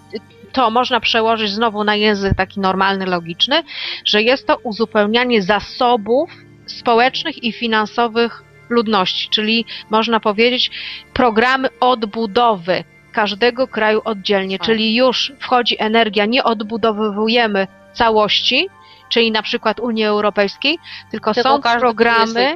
[0.52, 3.64] to można przełożyć znowu na język taki normalny, logiczny,
[4.06, 6.30] że jest to uzupełnianie zasobów
[6.66, 10.72] społecznych i finansowych ludności, czyli można powiedzieć
[11.14, 14.68] programy odbudowy każdego kraju oddzielnie, Tak.
[14.68, 18.70] czyli już wchodzi energia, nie odbudowujemy całości,
[19.10, 20.80] czyli na przykład Unii Europejskiej,
[21.12, 22.56] tylko, Tylko są programy,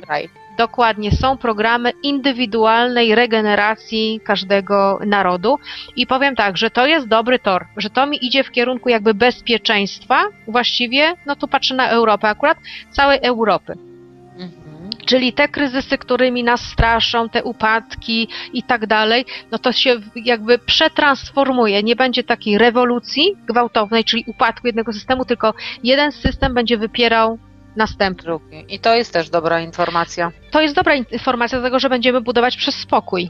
[0.57, 5.59] dokładnie, są programy indywidualnej regeneracji każdego narodu.
[5.95, 9.13] I powiem tak, że to jest dobry tor, że to mi idzie w kierunku jakby
[9.13, 12.57] bezpieczeństwa, właściwie, no tu patrzę na Europę akurat,
[12.91, 13.92] całej Europy.
[15.05, 20.59] Czyli te kryzysy, którymi nas straszą, te upadki i tak dalej, no to się jakby
[20.59, 21.83] przetransformuje.
[21.83, 27.39] Nie będzie takiej rewolucji gwałtownej, czyli upadku jednego systemu, tylko jeden system będzie wypierał
[27.75, 28.23] następny.
[28.23, 28.65] Drugi.
[28.69, 30.31] I to jest też dobra informacja.
[30.51, 33.29] To jest dobra informacja, dlatego że będziemy budować przez spokój.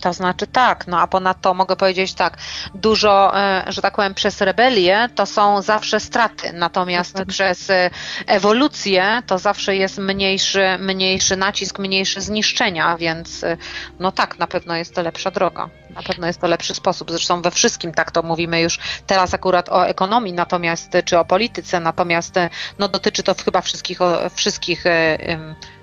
[0.00, 2.38] To znaczy tak, no a ponadto mogę powiedzieć tak,
[2.74, 7.32] dużo, e, że tak powiem, przez rebelię to są zawsze straty, natomiast Dokładnie.
[7.32, 7.90] przez e,
[8.26, 13.56] ewolucję to zawsze jest mniejszy, mniejszy nacisk, mniejsze zniszczenia, więc e,
[13.98, 17.10] no tak, na pewno jest to lepsza droga, na pewno jest to lepszy sposób.
[17.10, 21.80] Zresztą we wszystkim tak to mówimy już teraz akurat o ekonomii, natomiast czy o polityce,
[21.80, 22.34] natomiast
[22.78, 23.98] no dotyczy to chyba wszystkich,
[24.34, 24.84] wszystkich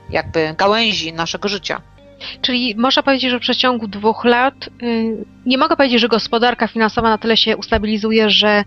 [0.10, 1.82] jakby gałęzi naszego życia.
[2.42, 4.54] Czyli można powiedzieć, że w przeciągu dwóch lat,
[4.84, 8.64] y, nie mogę powiedzieć, że gospodarka finansowa na tyle się ustabilizuje, że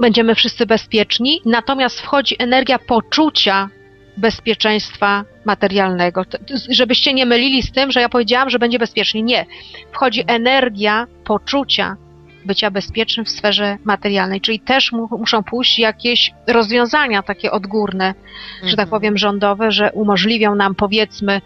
[0.00, 3.68] będziemy wszyscy bezpieczni, natomiast wchodzi energia poczucia
[4.16, 6.24] bezpieczeństwa materialnego.
[6.70, 9.22] Żebyście nie mylili z tym, że ja powiedziałam, że będzie bezpiecznie.
[9.22, 9.46] Nie.
[9.92, 11.96] Wchodzi energia poczucia
[12.44, 18.14] bycia bezpiecznym w sferze materialnej, czyli też mu, muszą pójść jakieś rozwiązania takie odgórne,
[18.62, 18.88] że tak Mhm.
[18.88, 21.40] powiem, rządowe, że umożliwią nam powiedzmy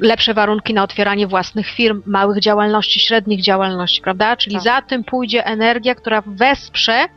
[0.00, 4.36] lepsze warunki na otwieranie własnych firm, małych działalności, średnich działalności, prawda?
[4.36, 4.64] Czyli Tak.
[4.64, 7.08] za tym pójdzie energia, która wesprze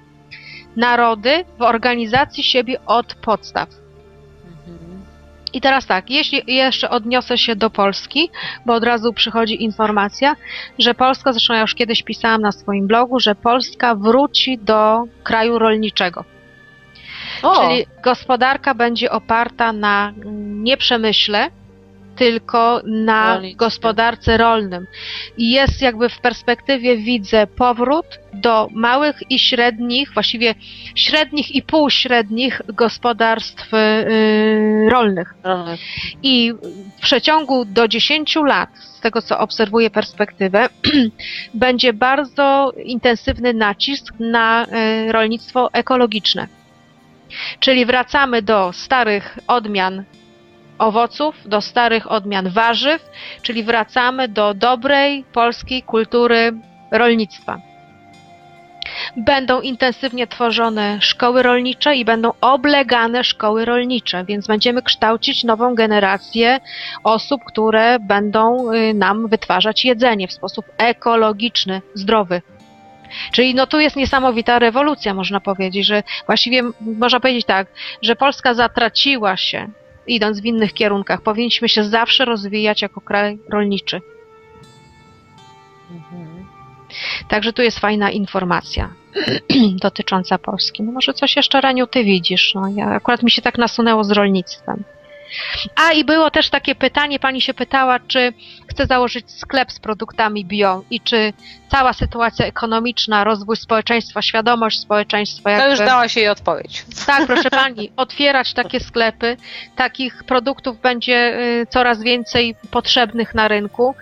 [0.75, 3.69] narody w organizacji siebie od podstaw.
[4.67, 5.01] Mhm.
[5.53, 8.29] I teraz tak, jeśli jeszcze odniosę się do Polski,
[8.65, 10.35] bo od razu przychodzi informacja,
[10.79, 15.59] że Polska, zresztą ja już kiedyś pisałam na swoim blogu, że Polska wróci do kraju
[15.59, 16.25] rolniczego.
[17.43, 21.49] O, Czyli gospodarka będzie oparta na mm, nie przemyśle,
[22.15, 24.87] tylko na gospodarce rolnym.
[25.37, 30.55] I jest jakby w perspektywie widzę powrót do małych i średnich, właściwie
[30.95, 35.33] średnich i półśrednich gospodarstw y, rolnych.
[35.43, 35.79] Rolnych.
[36.23, 36.53] I
[36.97, 40.69] w przeciągu do 10 lat, z tego co obserwuję perspektywę,
[41.53, 46.47] będzie bardzo intensywny nacisk na y, rolnictwo ekologiczne.
[47.59, 50.03] Czyli wracamy do starych odmian
[50.77, 53.09] owoców, do starych odmian warzyw,
[53.41, 56.53] czyli wracamy do dobrej polskiej kultury
[56.91, 57.59] rolnictwa.
[59.17, 66.59] Będą intensywnie tworzone szkoły rolnicze i będą oblegane szkoły rolnicze, więc będziemy kształcić nową generację
[67.03, 72.41] osób, które będą y, nam wytwarzać jedzenie w sposób ekologiczny, zdrowy.
[73.31, 77.67] Czyli no tu jest niesamowita rewolucja, można powiedzieć, że właściwie można powiedzieć tak,
[78.01, 79.69] że Polska zatraciła się
[80.07, 81.21] idąc w innych kierunkach.
[81.21, 84.01] Powinniśmy się zawsze rozwijać jako kraj rolniczy.
[85.91, 86.45] Mhm.
[87.27, 88.89] Także tu jest fajna informacja
[89.81, 90.83] dotycząca Polski.
[90.83, 92.53] No może coś jeszcze, Raniu, ty widzisz.
[92.55, 94.83] No, ja, akurat mi się tak nasunęło z rolnictwem.
[95.75, 98.33] A i było też takie pytanie, pani się pytała, czy
[98.73, 101.33] chce założyć sklep z produktami bio i czy
[101.67, 105.69] cała sytuacja ekonomiczna, rozwój społeczeństwa, świadomość społeczeństwa, To jakby...
[105.69, 106.85] już dała się jej odpowiedź.
[107.05, 109.37] Tak, proszę pani, otwierać takie sklepy.
[109.75, 113.95] Takich produktów będzie y, coraz więcej potrzebnych na rynku.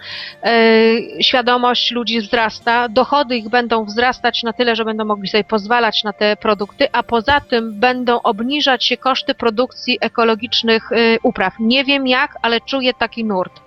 [0.47, 6.03] Y, Świadomość ludzi wzrasta, dochody ich będą wzrastać na tyle, że będą mogli sobie pozwalać
[6.03, 11.53] na te produkty, a poza tym będą obniżać się koszty produkcji ekologicznych y, upraw.
[11.59, 13.61] Nie wiem jak, ale czuję taki nurt.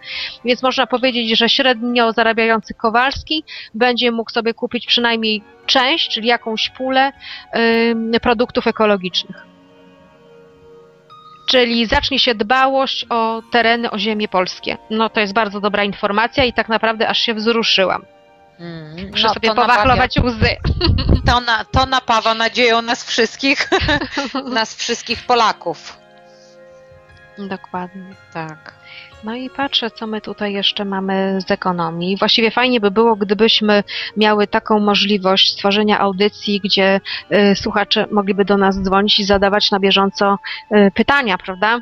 [0.45, 6.71] Więc można powiedzieć, że średnio zarabiający Kowalski będzie mógł sobie kupić przynajmniej część, czyli jakąś
[6.71, 7.13] pulę
[8.23, 9.47] produktów ekologicznych.
[11.47, 14.77] Czyli zacznie się dbałość o tereny, o ziemię polskie.
[14.91, 18.05] No to jest bardzo dobra informacja i tak naprawdę aż się wzruszyłam.
[18.61, 20.57] Mm, Muszę no, sobie to napawia- powachlować łzy.
[21.27, 23.71] To, na, to napawa nadzieją nas wszystkich,
[24.59, 26.04] nas wszystkich Polaków.
[27.39, 28.15] Dokładnie.
[28.33, 28.75] Tak.
[29.25, 32.17] No i patrzę, co my tutaj jeszcze mamy z ekonomii.
[32.17, 33.85] Właściwie fajnie by było, gdybyśmy
[34.17, 37.01] miały taką możliwość stworzenia audycji, gdzie
[37.33, 40.39] y, słuchacze mogliby do nas dzwonić i zadawać na bieżąco
[40.73, 41.81] y, pytania, prawda?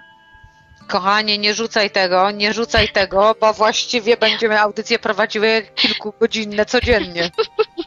[0.86, 7.30] Kochanie, nie rzucaj tego, nie rzucaj tego, bo właściwie będziemy audycje prowadziły kilkugodzinne codziennie.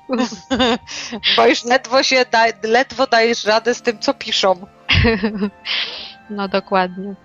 [1.38, 4.68] bo już ledwo się da, ledwo dajesz radę z tym, co piszą.
[6.30, 7.16] No dokładnie.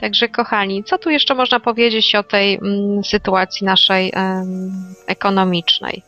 [0.00, 4.12] Także kochani, co tu jeszcze można powiedzieć o tej mm, sytuacji naszej
[5.06, 6.02] ekonomicznej?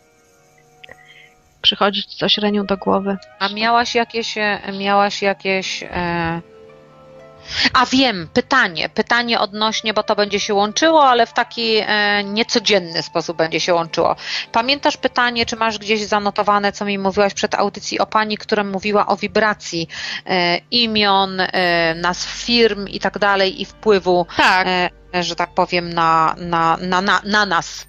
[1.62, 3.16] Przychodzi ci coś Reniu do głowy?
[3.38, 4.34] A miałaś jakieś,
[4.78, 5.82] miałaś jakieś.
[5.82, 6.40] E...
[7.72, 13.02] A wiem, pytanie, pytanie odnośnie, bo to będzie się łączyło, ale w taki e, niecodzienny
[13.02, 14.16] sposób będzie się łączyło.
[14.52, 19.06] Pamiętasz pytanie, czy masz gdzieś zanotowane, co mi mówiłaś przed audycji o pani, która mówiła
[19.06, 19.88] o wibracji
[20.26, 24.68] e, imion, e, nazw firm i tak dalej i wpływu, Tak.
[25.20, 27.86] że tak powiem, na, na, na, na, na nas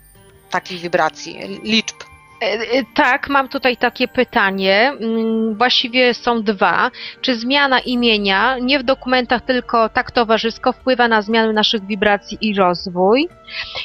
[0.49, 2.10] takich wibracji, liczb.
[2.41, 4.93] E, e, Tak, mam tutaj takie pytanie.
[5.01, 6.91] Mm, Właściwie są dwa.
[7.21, 12.53] Czy zmiana imienia, nie w dokumentach, tylko tak towarzysko, wpływa na zmianę naszych wibracji i
[12.55, 13.29] rozwój?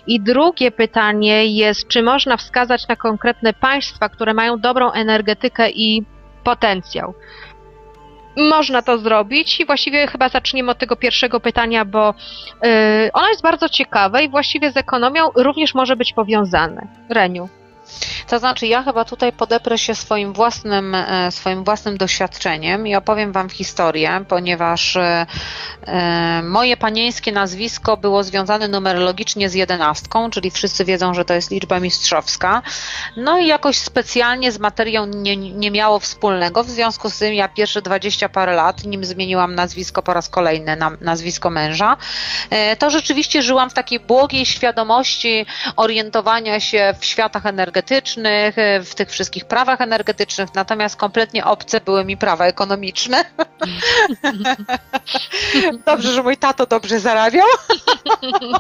[0.07, 6.05] I drugie pytanie jest, czy można wskazać na konkretne państwa, które mają dobrą energetykę i
[6.45, 7.15] potencjał?
[8.37, 12.15] Można to zrobić i właściwie chyba zaczniemy od tego pierwszego pytania, bo
[12.67, 16.87] y, ono jest bardzo ciekawe i właściwie z ekonomią również może być powiązane.
[17.09, 17.49] Reniu.
[18.27, 23.33] To znaczy, ja chyba tutaj podeprę się swoim własnym, e, swoim własnym doświadczeniem i opowiem
[23.33, 25.27] Wam historię, ponieważ e,
[25.87, 31.51] e, moje panieńskie nazwisko było związane numerologicznie z jedenastką, czyli wszyscy wiedzą, że to jest
[31.51, 32.63] liczba mistrzowska.
[33.17, 37.49] No i jakoś specjalnie z materią nie, nie miało wspólnego, w związku z tym ja
[37.49, 41.97] pierwsze 20 parę lat, nim zmieniłam nazwisko po raz kolejny na nazwisko męża,
[42.79, 45.47] to rzeczywiście żyłam w takiej błogiej świadomości
[45.77, 47.83] orientowania się w światach energetycznych, e,
[48.83, 53.25] w tych wszystkich prawach energetycznych, natomiast kompletnie obce były mi prawa ekonomiczne.
[55.87, 57.47] Dobrze, że mój tato dobrze zarabiał,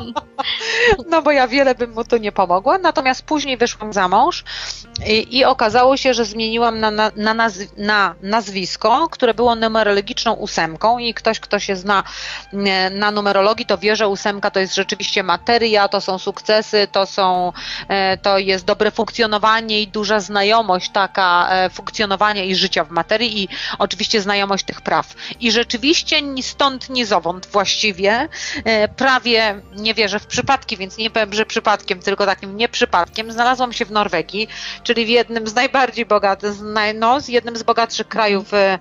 [1.10, 2.78] no bo ja wiele bym mu tu nie pomogła.
[2.78, 4.44] Natomiast później wyszłam za mąż
[5.06, 10.32] i, i okazało się, że zmieniłam na, na, na, nazw- na nazwisko, które było numerologiczną
[10.32, 12.02] ósemką i ktoś, kto się zna
[12.52, 17.06] e, na numerologii, to wie, że ósemka to jest rzeczywiście materia, to są sukcesy, to
[17.06, 17.52] są,
[17.88, 19.05] e, to jest dobre funkcjonowanie
[19.36, 24.80] opanowanie i duża znajomość taka e, funkcjonowania i życia w materii i oczywiście znajomość tych
[24.80, 25.14] praw.
[25.40, 28.28] I rzeczywiście stąd ni zowąd właściwie
[28.64, 33.72] e, prawie nie wierzę w przypadki, więc nie powiem, że przypadkiem, tylko takim nieprzypadkiem znalazłam
[33.72, 34.48] się w Norwegii,
[34.82, 36.52] czyli w jednym z najbardziej bogatych,
[36.94, 38.78] no, z jednym z bogatszych krajów e,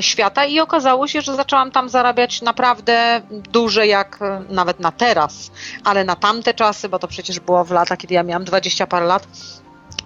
[0.00, 5.50] świata i okazało się, że zaczęłam tam zarabiać naprawdę duże jak nawet na teraz,
[5.84, 9.06] ale na tamte czasy, bo to przecież było w latach, kiedy ja miałam 20 parę
[9.06, 9.26] lat,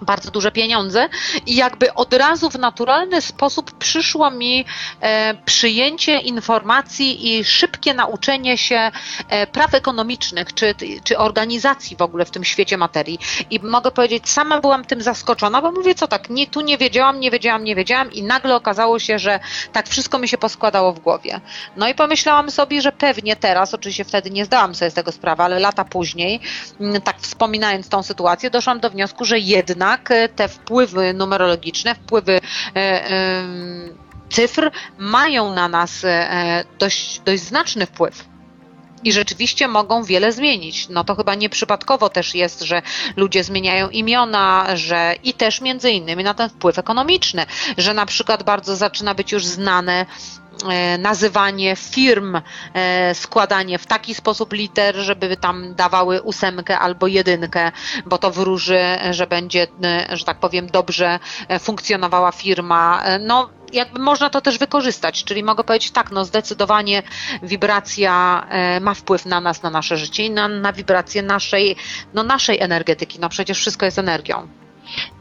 [0.01, 1.09] bardzo duże pieniądze
[1.45, 4.65] i jakby od razu w naturalny sposób przyszło mi
[5.01, 8.91] e, przyjęcie informacji i szybkie nauczenie się
[9.29, 13.19] e, praw ekonomicznych czy, czy organizacji w ogóle w tym świecie materii.
[13.49, 17.19] I mogę powiedzieć, sama byłam tym zaskoczona, bo mówię, co tak, nie, tu nie wiedziałam,
[17.19, 19.39] nie wiedziałam, nie wiedziałam i nagle okazało się, że
[19.71, 21.41] tak wszystko mi się poskładało w głowie.
[21.77, 25.43] No i pomyślałam sobie, że pewnie teraz, oczywiście wtedy nie zdałam sobie z tego sprawy,
[25.43, 26.39] ale lata później,
[26.79, 29.39] mm, tak wspominając tą sytuację, doszłam do wniosku, że
[29.87, 32.39] jednak e, te wpływy numerologiczne, wpływy
[32.75, 33.97] e, em,
[34.29, 38.25] cyfr mają na nas e, dość, dość znaczny wpływ.
[39.03, 40.89] I rzeczywiście mogą wiele zmienić.
[40.89, 42.81] No to chyba nieprzypadkowo też jest, że
[43.15, 47.45] ludzie zmieniają imiona, że i też między innymi na ten wpływ ekonomiczny,
[47.77, 50.05] że na przykład bardzo zaczyna być już znane
[50.46, 50.46] e,
[50.99, 52.41] nazywanie firm,
[52.73, 57.71] e, składanie w taki sposób liter, żeby tam dawały ósemkę albo jedynkę,
[58.05, 58.79] bo to wróży,
[59.11, 63.03] że będzie, e, że tak powiem, dobrze e, funkcjonowała firma.
[63.03, 67.03] E, No, jakby można to też wykorzystać, czyli mogę powiedzieć tak, no zdecydowanie
[67.43, 71.75] wibracja e, ma wpływ na nas, na nasze życie i na, na wibrację naszej,
[72.13, 74.47] no naszej energetyki, no przecież wszystko jest energią.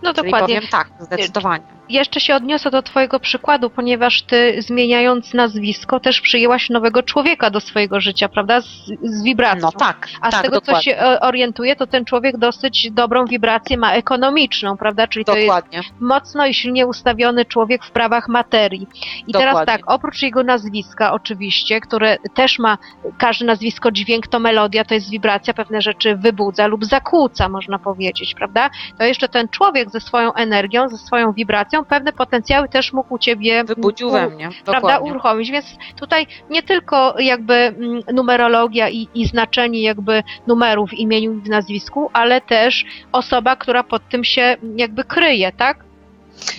[0.02, 0.56] No Czyli dokładnie.
[0.56, 1.75] powiem tak, zdecydowanie.
[1.88, 7.60] Jeszcze się odniosę do Twojego przykładu, ponieważ Ty zmieniając nazwisko też przyjęłaś nowego człowieka do
[7.60, 8.60] swojego życia, prawda?
[8.60, 8.66] Z,
[9.02, 9.60] z wibracją.
[9.62, 10.74] No tak, A z tak, tego, dokładnie.
[10.76, 15.06] co się e, orientuję, to ten człowiek dosyć dobrą wibrację ma ekonomiczną, prawda?
[15.06, 15.80] Czyli to jest Dokładnie.
[16.00, 18.86] mocno i silnie ustawiony człowiek w prawach materii.
[19.26, 19.72] I teraz Dokładnie.
[19.72, 22.78] tak, oprócz jego nazwiska oczywiście, które też ma,
[23.18, 28.34] każde nazwisko, dźwięk to melodia, to jest wibracja, pewne rzeczy wybudza lub zakłóca, można powiedzieć,
[28.34, 28.70] prawda?
[28.98, 33.18] To jeszcze ten człowiek ze swoją energią, ze swoją wibracją, pewne potencjały też mógł u
[33.18, 34.48] ciebie Wybudził u- we mnie.
[34.64, 35.10] prawda, Dokładnie.
[35.10, 35.66] uruchomić, więc
[36.00, 41.48] tutaj nie tylko jakby mm, numerologia i, i znaczenie jakby numerów w imieniu i w
[41.48, 45.85] nazwisku, ale też osoba, która pod tym się mm, jakby kryje, tak?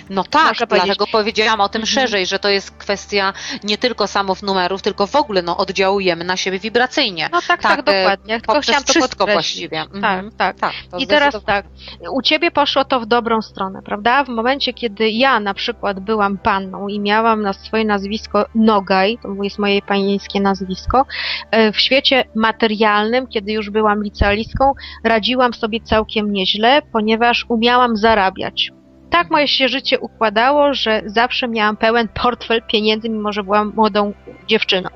[0.09, 0.85] No tak, Można powiedzieć.
[0.85, 1.95] dlatego powiedziałam o tym Mhm.
[1.95, 6.37] szerzej, że to jest kwestia nie tylko samów numerów, tylko w ogóle no, oddziałujemy na
[6.37, 7.29] siebie wibracyjnie.
[7.31, 8.41] No tak, tak, Tak, e, dokładnie.
[8.41, 9.81] Tylko chciałam to wszystko właściwie.
[9.81, 10.31] Mhm.
[10.31, 10.73] Tak, tak.
[10.91, 11.65] tak I teraz tak,
[12.11, 14.23] u ciebie poszło to w dobrą stronę, prawda?
[14.23, 19.43] W momencie, kiedy ja na przykład byłam panną i miałam na swoje nazwisko Nogaj, to
[19.43, 21.05] jest moje panieńskie nazwisko,
[21.51, 28.71] e, w świecie materialnym, kiedy już byłam licealistką, radziłam sobie całkiem nieźle, ponieważ umiałam zarabiać.
[29.10, 34.13] Tak moje się życie układało, że zawsze miałam pełen portfel pieniędzy, mimo że byłam młodą
[34.48, 34.89] dziewczyną.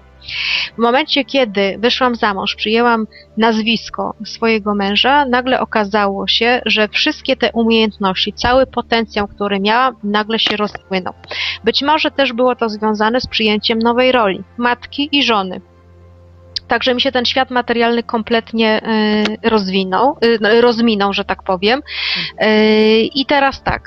[0.78, 7.36] W momencie, kiedy wyszłam za mąż, przyjęłam nazwisko swojego męża, nagle okazało się, że wszystkie
[7.36, 11.14] te umiejętności, cały potencjał, który miałam, nagle się rozpłynął.
[11.64, 15.62] Być może też było to związane z przyjęciem nowej roli matki i żony.
[16.72, 18.82] Także mi się ten świat materialny kompletnie
[19.44, 21.82] y, rozwinął, y, no, rozminął, że tak powiem.
[22.44, 23.82] Y, I teraz tak.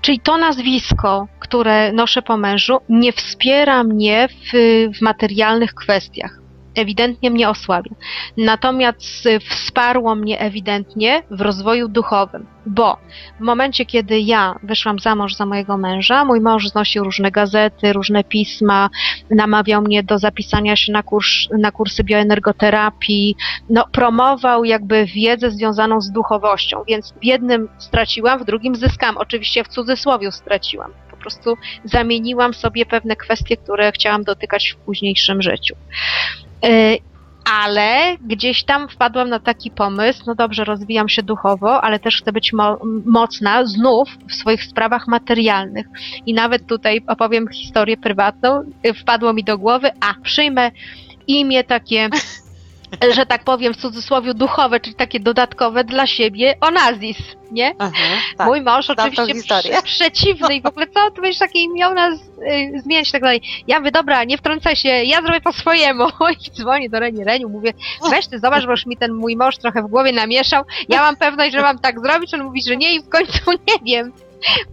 [0.00, 4.56] Czyli to nazwisko, które noszę po mężu, nie wspiera mnie w,
[4.98, 6.40] w materialnych kwestiach.
[6.80, 7.90] Ewidentnie mnie osłabia.
[8.36, 12.96] Natomiast y, wsparło mnie ewidentnie w rozwoju duchowym, bo
[13.40, 17.92] w momencie, kiedy ja wyszłam za mąż za mojego męża, mój mąż znosił różne gazety,
[17.92, 18.90] różne pisma,
[19.30, 23.36] namawiał mnie do zapisania się na, kurs, na kursy bioenergoterapii,
[23.68, 29.16] no, promował jakby wiedzę związaną z duchowością, więc w jednym straciłam, w drugim zyskałam.
[29.16, 30.92] Oczywiście w cudzysłowie straciłam.
[31.10, 35.74] Po prostu zamieniłam sobie pewne kwestie, które chciałam dotykać w późniejszym życiu.
[36.62, 36.98] Yy,
[37.62, 42.32] ale gdzieś tam wpadłam na taki pomysł, no dobrze, rozwijam się duchowo, ale też chcę
[42.32, 45.86] być mo- mocna znów w swoich sprawach materialnych.
[46.26, 48.62] I nawet tutaj opowiem historię prywatną.
[48.84, 50.70] Yy, Wpadło mi do głowy, a przyjmę
[51.26, 52.08] imię takie,
[53.14, 57.18] że tak powiem w cudzysłowie duchowe, czyli takie dodatkowe dla siebie, Onazis,
[57.50, 57.74] nie?
[57.78, 57.92] Aha,
[58.36, 58.46] tak.
[58.46, 62.80] Mój mąż oczywiście prze- przeciwny i w ogóle co, ty będziesz takie imiona z, y,
[62.82, 63.42] zmieniać i tak dalej.
[63.66, 66.04] Ja mówię, dobra, nie wtrącaj się, ja zrobię po swojemu.
[66.46, 67.72] I dzwonię do Reni, Reniu, mówię,
[68.10, 70.64] weź ty zobacz, bo już mi ten mój mąż trochę w głowie namieszał.
[70.88, 73.74] Ja mam pewność, że mam tak zrobić, on mówi, że nie i w końcu nie
[73.94, 74.12] wiem.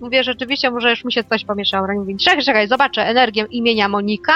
[0.01, 1.87] Mówię, rzeczywiście, może już mi się coś pomieszało.
[1.87, 4.33] Reniu mówi, czekaj, czekaj, zobaczę energię imienia Monika,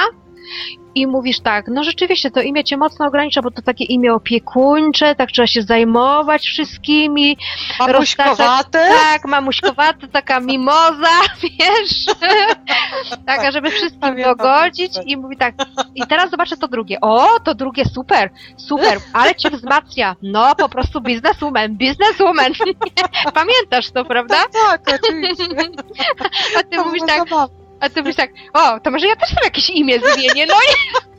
[0.95, 5.15] i mówisz tak, no rzeczywiście to imię cię mocno ogranicza, bo to takie imię opiekuńcze,
[5.15, 7.37] tak trzeba się zajmować wszystkimi.
[7.79, 8.89] Mamuśkowate?
[8.89, 12.05] Tak, mamuśkowate, taka mimoza, wiesz,
[13.25, 15.55] taka, żeby wszystkim Pamiętam, dogodzić i mówi tak,
[15.95, 20.69] i teraz zobaczę to drugie, o, to drugie super, super, ale cię wzmacnia, no po
[20.69, 22.51] prostu bizneswoman, bizneswoman,
[23.33, 24.35] Pamiętasz to, prawda?
[24.69, 25.43] Tak, oczywiście.
[26.59, 27.60] A ty mówisz tak, Zabawne.
[27.81, 31.10] A ty mówisz tak, o, to może ja też sobie jakieś imię zmienię, no i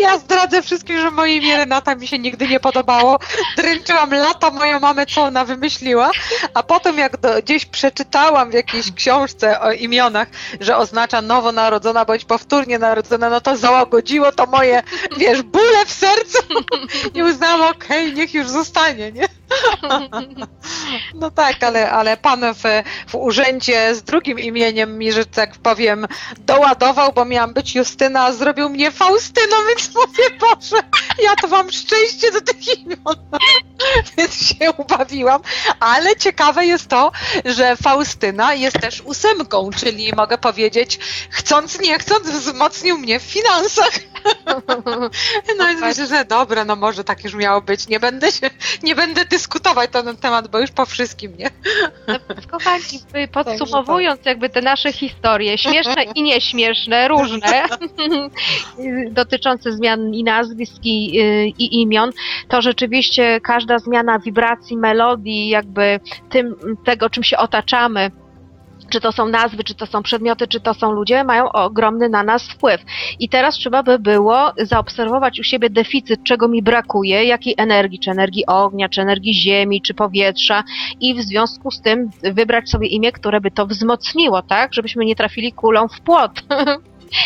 [0.00, 3.18] Ja zdradzę wszystkim, że moje imię Renata mi się nigdy nie podobało.
[3.56, 6.10] Dręczyłam lata moją mamę, co ona wymyśliła,
[6.54, 10.28] a potem jak do, gdzieś przeczytałam w jakiejś książce o imionach,
[10.60, 14.82] że oznacza nowonarodzona bądź powtórnie narodzona, no to załagodziło to moje,
[15.16, 16.38] wiesz, bóle w sercu
[17.14, 19.28] i uznałam, okej, niech już zostanie, nie?
[21.14, 22.62] No tak, ale, ale pan w,
[23.08, 26.06] w urzędzie z drugim imieniem mi, że tak powiem,
[26.38, 30.82] doładował, bo miałam być Justyna, a zrobił mnie Faustyną, więc mówię, Boże,
[31.22, 33.16] ja to mam szczęście do tych imion.
[34.18, 35.42] Więc się ubawiłam.
[35.80, 37.12] Ale ciekawe jest to,
[37.44, 40.98] że Faustyna jest też ósemką, czyli mogę powiedzieć,
[41.30, 43.92] chcąc, nie chcąc, wzmocnił mnie w finansach.
[45.58, 47.88] No więc myślę, że dobra, no może tak już miało być.
[47.88, 48.50] Nie będę się,
[48.82, 51.50] nie będę dyskutować na ten temat, bo już po wszystkim, nie?
[52.08, 52.18] No,
[52.50, 53.00] kochani,
[53.32, 57.66] podsumowując jakby te nasze historie, śmieszne i nieśmieszne, różne,
[59.10, 62.10] dotyczące zmian i nazwisk i, y, i imion,
[62.48, 66.00] to rzeczywiście każda zmiana wibracji, melodii, jakby
[66.30, 66.54] tym,
[66.84, 68.10] tego, czym się otaczamy,
[68.88, 72.22] czy to są nazwy, czy to są przedmioty, czy to są ludzie, mają ogromny na
[72.22, 72.80] nas wpływ.
[73.18, 78.10] I teraz trzeba by było zaobserwować u siebie deficyt, czego mi brakuje, jakiej energii, czy
[78.10, 80.64] energii ognia, czy energii ziemi, czy powietrza
[81.00, 84.74] i w związku z tym wybrać sobie imię, które by to wzmocniło, tak?
[84.74, 86.42] Żebyśmy nie trafili kulą w płot.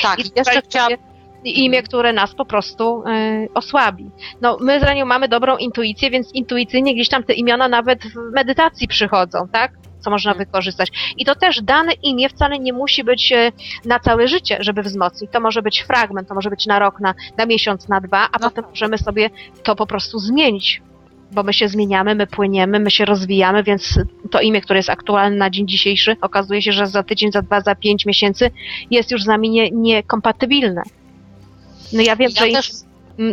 [0.02, 0.98] Tak, I jeszcze sobie
[1.44, 4.10] Imię, które nas po prostu y, osłabi.
[4.40, 8.14] No, my z Ranią mamy dobrą intuicję, więc intuicyjnie gdzieś tam te imiona nawet w
[8.34, 9.72] medytacji przychodzą, tak?
[10.00, 10.46] Co można Mhm.
[10.46, 10.88] wykorzystać.
[11.16, 13.52] I to też dane imię wcale nie musi być e,
[13.84, 15.30] na całe życie, żeby wzmocnić.
[15.32, 18.38] To może być fragment, to może być na rok, na, na miesiąc, na dwa, a
[18.40, 19.30] No potem możemy sobie
[19.62, 20.82] to po prostu zmienić.
[21.32, 23.98] Bo my się zmieniamy, my płyniemy, my się rozwijamy, więc
[24.30, 27.60] to imię, które jest aktualne na dzień dzisiejszy, okazuje się, że za tydzień, za dwa,
[27.60, 28.50] za pięć miesięcy
[28.90, 30.82] jest już z nami nie- niekompatybilne.
[31.92, 32.70] No ja wiem, ja że też,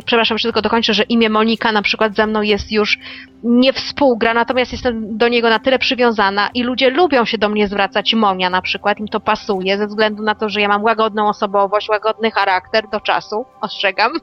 [0.05, 2.99] przepraszam, jeszcze tylko dokończę, że imię Monika na przykład ze mną jest już
[3.43, 7.67] nie współgra, natomiast jestem do niego na tyle przywiązana i ludzie lubią się do mnie
[7.67, 11.29] zwracać Monia na przykład, im to pasuje, ze względu na to, że ja mam łagodną
[11.29, 14.11] osobowość, łagodny charakter do czasu, ostrzegam.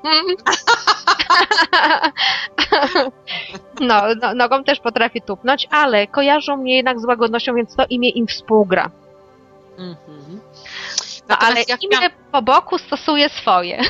[3.80, 8.08] No, no, nogą też potrafię tupnąć, ale kojarzą mnie jednak z łagodnością, więc to imię
[8.08, 8.90] im współgra.
[9.78, 10.40] Mhm.
[11.28, 13.82] No, ale Natomiast ja imię po boku stosuje swoje.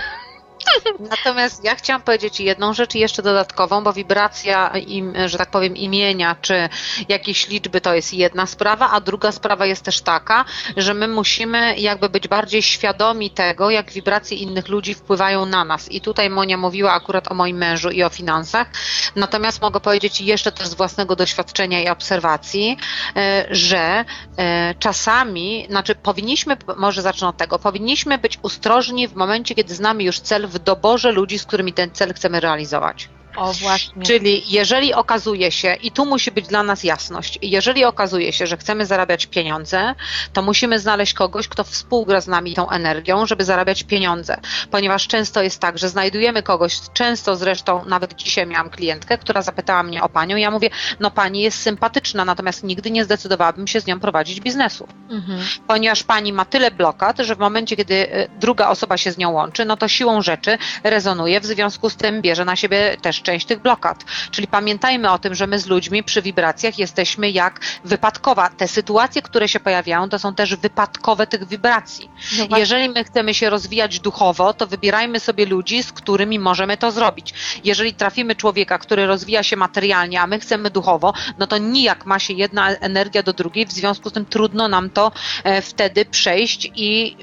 [0.98, 6.36] Natomiast ja chciałam powiedzieć jedną rzecz jeszcze dodatkową, bo wibracja, im, że tak powiem, imienia
[6.40, 6.68] czy
[7.08, 10.44] jakieś liczby to jest jedna sprawa, a druga sprawa jest też taka,
[10.76, 15.92] że my musimy jakby być bardziej świadomi tego, jak wibracje innych ludzi wpływają na nas.
[15.92, 18.70] I tutaj Monia mówiła akurat o moim mężu i o finansach,
[19.16, 22.76] natomiast mogę powiedzieć jeszcze też z własnego doświadczenia i obserwacji,
[23.16, 24.04] e, że
[24.36, 30.02] e, czasami, znaczy powinniśmy, może zacznę od tego, powinniśmy być ostrożni w momencie, kiedy znamy
[30.02, 33.08] już cel w doborze ludzi, z którymi ten cel chcemy realizować.
[33.36, 34.02] O, właśnie.
[34.02, 38.56] Czyli jeżeli okazuje się, i tu musi być dla nas jasność, jeżeli okazuje się, że
[38.56, 39.94] chcemy zarabiać pieniądze,
[40.32, 44.36] to musimy znaleźć kogoś, kto współgra z nami tą energią, żeby zarabiać pieniądze.
[44.70, 49.82] Ponieważ często jest tak, że znajdujemy kogoś, często zresztą, nawet dzisiaj miałam klientkę, która zapytała
[49.82, 50.70] mnie o panią, ja mówię,
[51.00, 55.40] no pani jest sympatyczna, natomiast nigdy nie zdecydowałabym się z nią prowadzić biznesu Mhm.
[55.66, 59.30] ponieważ pani ma tyle blokad, że w momencie, kiedy e, druga osoba się z nią
[59.30, 63.46] łączy, no to siłą rzeczy rezonuje, w związku z tym bierze na siebie też część
[63.46, 64.04] tych blokad.
[64.30, 68.48] Czyli pamiętajmy o tym, że my z ludźmi przy wibracjach jesteśmy jak wypadkowa.
[68.48, 72.10] Te sytuacje, które się pojawiają, to są też wypadkowe tych wibracji.
[72.50, 72.58] No.
[72.58, 77.34] Jeżeli my chcemy się rozwijać duchowo, to wybierajmy sobie ludzi, z którymi możemy to zrobić.
[77.64, 82.18] Jeżeli trafimy człowieka, który rozwija się materialnie, a my chcemy duchowo, no to nijak ma
[82.18, 85.12] się jedna energia do drugiej, w związku z tym trudno nam to
[85.44, 87.16] e, wtedy przejść i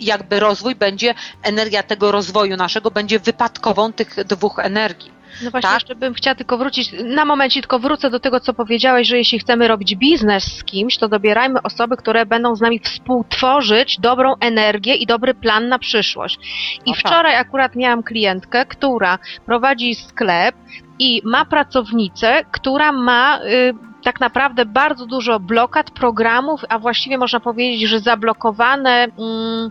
[0.00, 5.13] jakby rozwój będzie, energia tego rozwoju naszego będzie wypadkową tych dwóch energii.
[5.42, 5.74] No właśnie, Tak?
[5.74, 9.38] jeszcze bym chciała tylko wrócić, na momencie tylko wrócę do tego, co powiedziałeś, że jeśli
[9.38, 14.94] chcemy robić biznes z kimś, to dobierajmy osoby, które będą z nami współtworzyć dobrą energię
[14.94, 16.38] i dobry plan na przyszłość.
[16.86, 17.00] I No tak.
[17.06, 20.54] wczoraj akurat miałam klientkę, która prowadzi sklep
[20.98, 23.74] i ma pracownicę, która ma y,
[24.04, 28.90] tak naprawdę bardzo dużo blokad, programów, a właściwie można powiedzieć, że zablokowane.
[29.18, 29.68] Mm,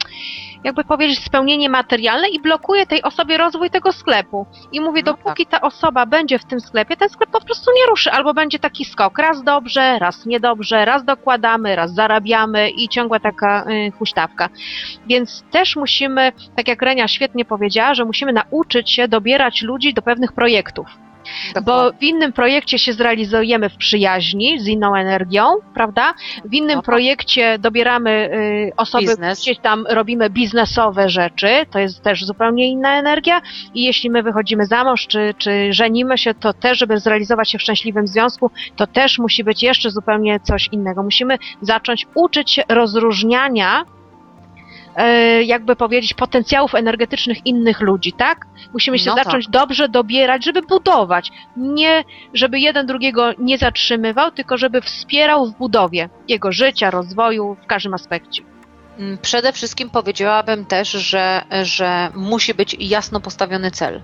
[0.63, 4.45] jakby powiedzieć, spełnienie materialne i blokuje tej osobie rozwój tego sklepu.
[4.71, 7.85] I mówię, No dopóki ta osoba będzie w tym sklepie, ten sklep po prostu nie
[7.89, 13.19] ruszy, albo będzie taki skok, raz dobrze, raz niedobrze, raz dokładamy, raz zarabiamy i ciągła
[13.19, 14.49] taka y, huśtawka.
[15.07, 20.01] Więc też musimy, tak jak Renia świetnie powiedziała, że musimy nauczyć się dobierać ludzi do
[20.01, 20.87] pewnych projektów.
[21.65, 25.43] Bo w innym projekcie się zrealizujemy w przyjaźni z inną energią,
[25.73, 26.13] prawda?
[26.45, 26.85] W innym No tak.
[26.85, 28.29] projekcie dobieramy
[28.69, 29.41] y, osoby, Biznes.
[29.41, 33.41] gdzieś tam robimy biznesowe rzeczy, to jest też zupełnie inna energia.
[33.73, 37.57] I jeśli my wychodzimy za mąż, czy, czy żenimy się, to też, żeby zrealizować się
[37.57, 41.03] w szczęśliwym związku, to też musi być jeszcze zupełnie coś innego.
[41.03, 43.83] Musimy zacząć uczyć się rozróżniania
[45.43, 48.45] jakby powiedzieć, potencjałów energetycznych innych ludzi, tak?
[48.73, 51.31] Musimy się No zacząć dobrze dobierać, żeby budować.
[51.57, 57.65] Nie, żeby jeden drugiego nie zatrzymywał, tylko żeby wspierał w budowie jego życia, rozwoju, w
[57.65, 58.43] każdym aspekcie.
[58.99, 64.01] Mm, Przede wszystkim powiedziałabym też, że, że musi być jasno postawiony cel.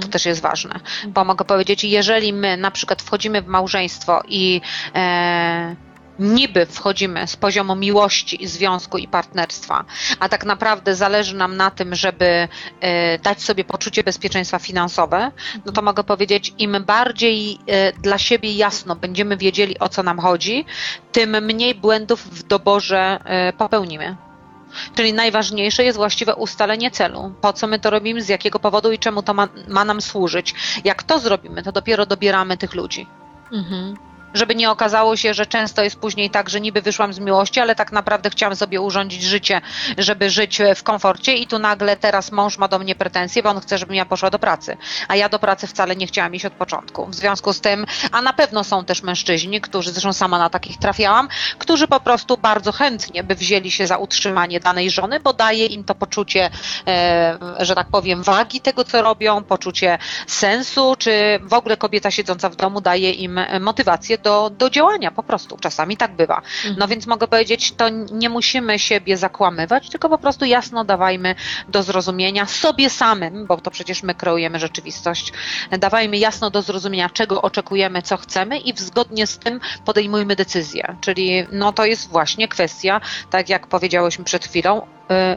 [0.00, 4.60] To też jest ważne, bo mogę powiedzieć, jeżeli my na przykład wchodzimy w małżeństwo i
[4.94, 5.76] e,
[6.18, 9.84] niby wchodzimy z poziomu miłości i związku i partnerstwa,
[10.20, 12.48] a tak naprawdę zależy nam na tym, żeby
[12.80, 15.32] e, dać sobie poczucie bezpieczeństwa finansowe,
[15.64, 20.18] no to mogę powiedzieć, im bardziej e, dla siebie jasno będziemy wiedzieli o co nam
[20.18, 20.64] chodzi,
[21.12, 24.16] tym mniej błędów w doborze e, popełnimy.
[24.94, 27.34] Czyli najważniejsze jest właściwe ustalenie celu.
[27.40, 30.54] Po co my to robimy, z jakiego powodu i czemu to ma, ma nam służyć.
[30.84, 33.06] Jak to zrobimy, to dopiero dobieramy tych ludzi.
[33.52, 34.05] Mhm.
[34.34, 37.74] Żeby nie okazało się, że często jest później tak, że niby wyszłam z miłości, ale
[37.74, 39.60] tak naprawdę chciałam sobie urządzić życie,
[39.98, 43.60] żeby żyć w komforcie i tu nagle teraz mąż ma do mnie pretensje, bo on
[43.60, 44.76] chce, żebym ja poszła do pracy.
[45.08, 47.06] A ja do pracy wcale nie chciałam iść od początku.
[47.06, 50.78] W związku z tym, a na pewno są też mężczyźni, którzy, zresztą sama na takich
[50.78, 55.66] trafiałam, którzy po prostu bardzo chętnie by wzięli się za utrzymanie danej żony, bo daje
[55.66, 56.50] im to poczucie,
[56.86, 62.48] e, że tak powiem, wagi tego, co robią, poczucie sensu, czy w ogóle kobieta siedząca
[62.48, 63.60] w domu daje im e,
[64.18, 65.56] do, do działania po prostu.
[65.56, 66.42] Czasami tak bywa.
[66.78, 71.34] No więc mogę powiedzieć, to nie musimy siebie zakłamywać, tylko po prostu jasno dawajmy
[71.68, 75.32] do zrozumienia sobie samym, bo to przecież my kreujemy rzeczywistość,
[75.78, 80.96] dawajmy jasno do zrozumienia, czego oczekujemy, co chcemy i zgodnie z tym podejmujmy decyzję.
[81.00, 83.00] Czyli no to jest właśnie kwestia,
[83.30, 84.86] tak jak powiedziałyśmy przed chwilą, y,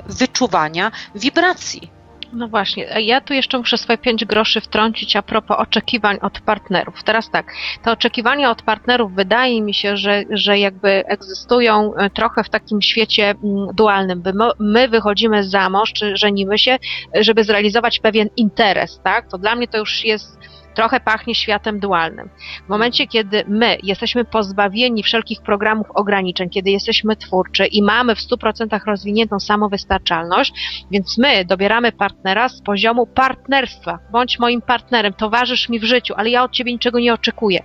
[0.06, 1.99] wyczuwania wibracji.
[2.34, 7.04] No właśnie, ja tu jeszcze muszę swoje pięć groszy wtrącić a propos oczekiwań od partnerów.
[7.04, 7.54] Teraz tak,
[7.84, 12.82] te oczekiwania od partnerów wydaje mi się, że, że jakby egzystują e, trochę w takim
[12.82, 14.24] świecie mm, dualnym,
[14.60, 16.78] my wychodzimy za mąż, czy żenimy się,
[17.18, 19.30] e, żeby zrealizować pewien interes, tak?
[19.30, 20.40] To dla mnie to już jest
[20.80, 22.30] trochę pachnie światem dualnym.
[22.66, 28.20] W momencie, kiedy my jesteśmy pozbawieni wszelkich programów ograniczeń, kiedy jesteśmy twórczy i mamy w
[28.20, 30.54] 100% rozwiniętą samowystarczalność,
[30.92, 34.00] więc my dobieramy partnera z poziomu partnerstwa.
[34.12, 37.64] Bądź moim partnerem, towarzysz mi w życiu, ale ja od ciebie niczego nie oczekuję.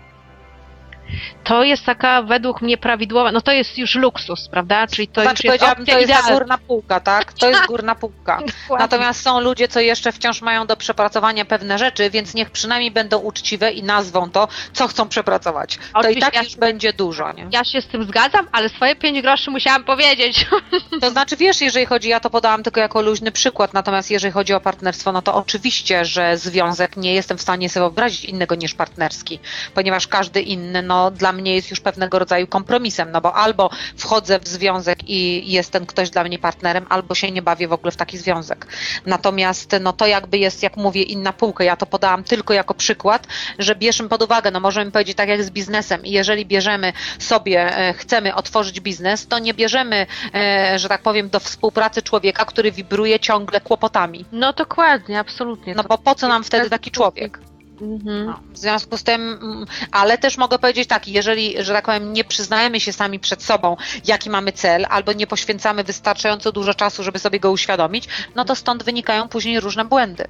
[1.44, 4.86] To jest taka według mnie prawidłowa, no to jest już luksus, prawda?
[4.86, 6.30] Czyli to To już znaczy jest to jest idealna.
[6.32, 7.32] górna półka, tak?
[7.32, 8.40] To jest górna półka.
[8.78, 13.18] Natomiast są ludzie, co jeszcze wciąż mają do przepracowania pewne rzeczy, więc niech przynajmniej będą
[13.18, 15.76] uczciwe i nazwą to, co chcą przepracować.
[15.76, 17.46] To i Oczywiście tak ja- już będzie dużo, nie?
[17.52, 20.46] Ja się z tym zgadzam, ale swoje pięć groszy musiałam powiedzieć.
[21.00, 24.54] To znaczy, wiesz, jeżeli chodzi, ja to podałam tylko jako luźny przykład, natomiast jeżeli chodzi
[24.54, 28.74] o partnerstwo, no to oczywiście, że związek nie jestem w stanie sobie wyobrazić innego niż
[28.74, 29.38] partnerski,
[29.74, 34.38] ponieważ każdy inny, no dla mnie jest już pewnego rodzaju kompromisem, no bo albo wchodzę
[34.38, 37.90] w związek i jest ten ktoś dla mnie partnerem, albo się nie bawię w ogóle
[37.90, 38.66] w taki związek.
[39.06, 41.64] Natomiast, no to jakby jest, jak mówię, inna półka.
[41.64, 43.26] Ja to podałam tylko jako przykład,
[43.58, 47.76] że bierzemy pod uwagę, no możemy powiedzieć tak jak z biznesem i jeżeli bierzemy sobie,
[47.76, 52.72] e, chcemy otworzyć biznes, to nie bierzemy, e, że tak powiem, do współpracy człowieka, który
[52.72, 54.24] wibruje ciągle kłopotami.
[54.32, 55.74] No dokładnie, absolutnie.
[55.74, 57.53] No bo po co nam wtedy taki człowiek?
[57.80, 58.26] Mhm.
[58.26, 62.12] No, w związku z tym, mm, ale też mogę powiedzieć tak, jeżeli, że tak powiem,
[62.12, 67.02] nie przyznajemy się sami przed sobą, jaki mamy cel, albo nie poświęcamy wystarczająco dużo czasu,
[67.02, 70.24] żeby sobie go uświadomić, no to stąd wynikają później różne błędy.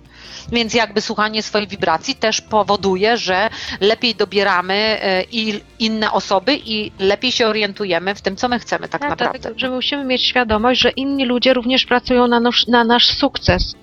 [0.53, 6.92] Więc jakby słuchanie swojej wibracji też powoduje, że lepiej dobieramy e, i inne osoby i
[6.99, 9.38] lepiej się orientujemy w tym, co my chcemy tak, Tak, naprawdę.
[9.38, 13.74] dlatego, że musimy mieć świadomość, że inni ludzie również pracują na na nasz sukces.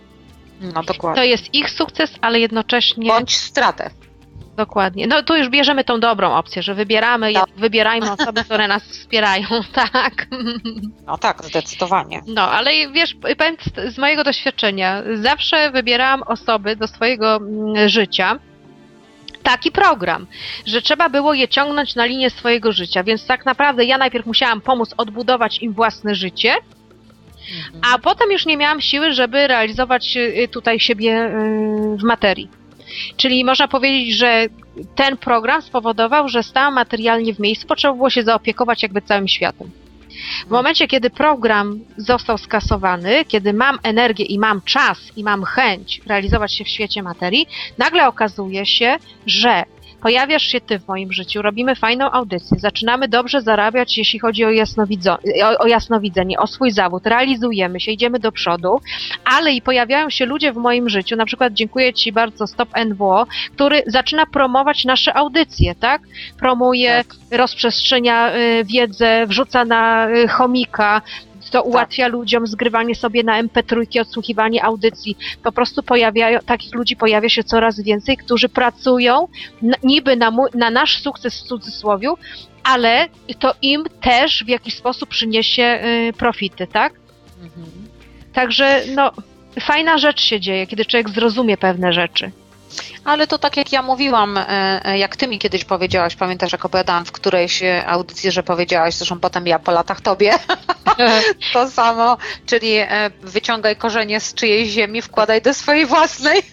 [0.61, 1.21] No dokładnie.
[1.21, 3.89] To jest ich sukces, ale jednocześnie Bądź stratę.
[4.57, 5.07] dokładnie.
[5.07, 7.45] No tu już bierzemy tą dobrą opcję, że wybieramy, Tak.
[7.57, 10.27] wybierajmy osoby, które nas wspierają, tak.
[11.07, 12.21] No tak, zdecydowanie.
[12.27, 13.55] No, ale wiesz, powiem
[13.91, 18.39] z- mojego doświadczenia, zawsze wybierałam osoby do swojego mm, życia.
[19.43, 20.27] Taki program,
[20.65, 24.61] że trzeba było je ciągnąć na linię swojego życia, więc tak naprawdę ja najpierw musiałam
[24.61, 26.55] pomóc odbudować im własne życie,
[27.81, 32.49] A potem już nie miałam siły, żeby realizować y, tutaj siebie y, w materii.
[33.17, 34.45] Czyli można powiedzieć, że
[34.95, 39.71] ten program spowodował, że stałam materialnie w miejscu, potrzeba było się zaopiekować jakby całym światem.
[40.47, 46.01] W momencie, kiedy program został skasowany, kiedy mam energię i mam czas i mam chęć
[46.05, 49.63] realizować się w świecie materii, nagle okazuje się, że
[50.01, 54.49] pojawiasz się ty w moim życiu, robimy fajną audycję, zaczynamy dobrze zarabiać, jeśli chodzi o,
[54.49, 58.81] jasnowidzo- o, o jasnowidzenie, o swój zawód, realizujemy się, idziemy do przodu,
[59.25, 63.25] ale i pojawiają się ludzie w moim życiu, na przykład dziękuję Ci bardzo Stop NWO,
[63.55, 66.01] który zaczyna promować nasze audycje, tak?
[66.39, 71.01] Promuje, rozprzestrzenia y, wiedzę, wrzuca na y, chomika,
[71.51, 75.17] to ułatwia ludziom zgrywanie sobie na MP3, odsłuchiwanie audycji.
[75.43, 79.27] Po prostu pojawiają, takich ludzi pojawia się coraz więcej, którzy pracują
[79.83, 82.17] niby na, mój, na nasz sukces w cudzysłowiu,
[82.63, 83.07] ale
[83.39, 86.93] to im też w jakiś sposób przyniesie y, profity, tak?
[87.43, 87.67] Mhm.
[88.33, 89.11] Także no,
[89.59, 92.31] fajna rzecz się dzieje, kiedy człowiek zrozumie pewne rzeczy.
[93.05, 94.45] Ale to tak jak ja mówiłam, e,
[94.85, 98.95] e, jak ty mi kiedyś powiedziałaś, pamiętasz jak opowiadałam w którejś e, audycji, że powiedziałaś,
[98.95, 100.33] zresztą potem ja po latach tobie,
[101.53, 102.75] to samo, czyli
[103.21, 106.41] wyciągaj korzenie z czyjejś ziemi, wkładaj do swojej własnej.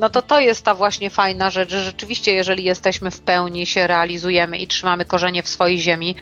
[0.00, 3.86] No to to jest ta właśnie fajna rzecz, że rzeczywiście jeżeli jesteśmy w pełni, się
[3.86, 6.16] realizujemy i trzymamy korzenie w swojej ziemi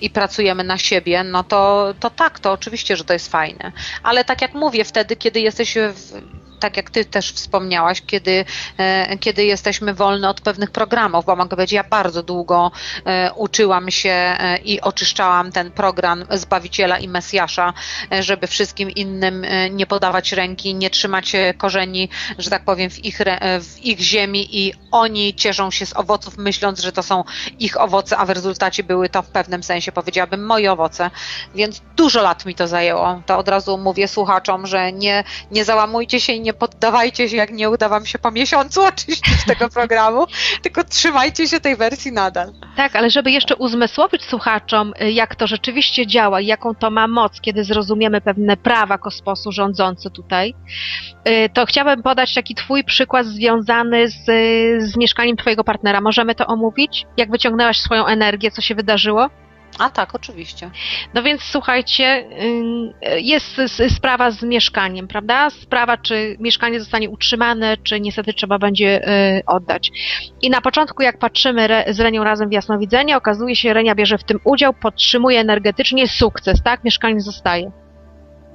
[0.00, 3.72] i pracujemy na siebie, no to, to tak, to oczywiście, że to jest fajne.
[4.02, 8.44] Ale tak jak mówię, wtedy, kiedy jesteś w, tak jak ty też wspomniałaś, kiedy,
[8.78, 12.70] e, kiedy jesteśmy wolni od pewnych programów, bo mogę powiedzieć, ja bardzo długo
[13.04, 17.72] e, uczyłam się e, i oczyszczałam ten program Zbawiciela i Mesjasza,
[18.20, 22.08] żeby wszystkim innym nie podawać ręki, nie trzymać korzeni,
[22.38, 23.18] że tak powiem, w ich,
[23.60, 27.24] w ich ziemi i oni cieszą się z owoców, myśląc, że to są
[27.58, 31.10] ich owoce, a w rezultacie były to w pewnym sensie, powiedziałabym, moje owoce.
[31.54, 33.22] Więc dużo lat mi to zajęło.
[33.26, 37.52] To od razu mówię słuchaczom, że nie, nie załamujcie się i nie poddawajcie się, jak
[37.52, 40.26] nie uda wam się po miesiącu oczyścić tego programu,
[40.62, 42.52] tylko trzymajcie się tej wersji nadal.
[42.76, 47.08] Tak, ale żeby jeszcze uzmysłowić słuchaczom, y, jak to rzeczywiście działa i jaką to ma
[47.08, 50.54] moc, kiedy zrozumiemy pewne prawa kosmosu rządzące tutaj,
[51.28, 56.00] y, to chciałabym podać taki twój przykład związany z, y, z mieszkaniem twojego partnera.
[56.00, 57.06] Możemy to omówić?
[57.16, 59.30] Jak wyciągnęłaś swoją energię, co się wydarzyło?
[59.78, 60.70] A tak, oczywiście.
[61.14, 62.24] No więc słuchajcie,
[63.06, 65.50] y, jest sprawa z mieszkaniem, prawda?
[65.50, 69.90] Sprawa, czy mieszkanie zostanie utrzymane, czy niestety trzeba będzie y, oddać.
[70.42, 74.24] I na początku, jak patrzymy z Renią razem w jasnowidzenie, okazuje się, Renia bierze w
[74.24, 76.84] tym udział, podtrzymuje energetycznie sukces, tak?
[76.84, 77.72] Mieszkanie zostaje.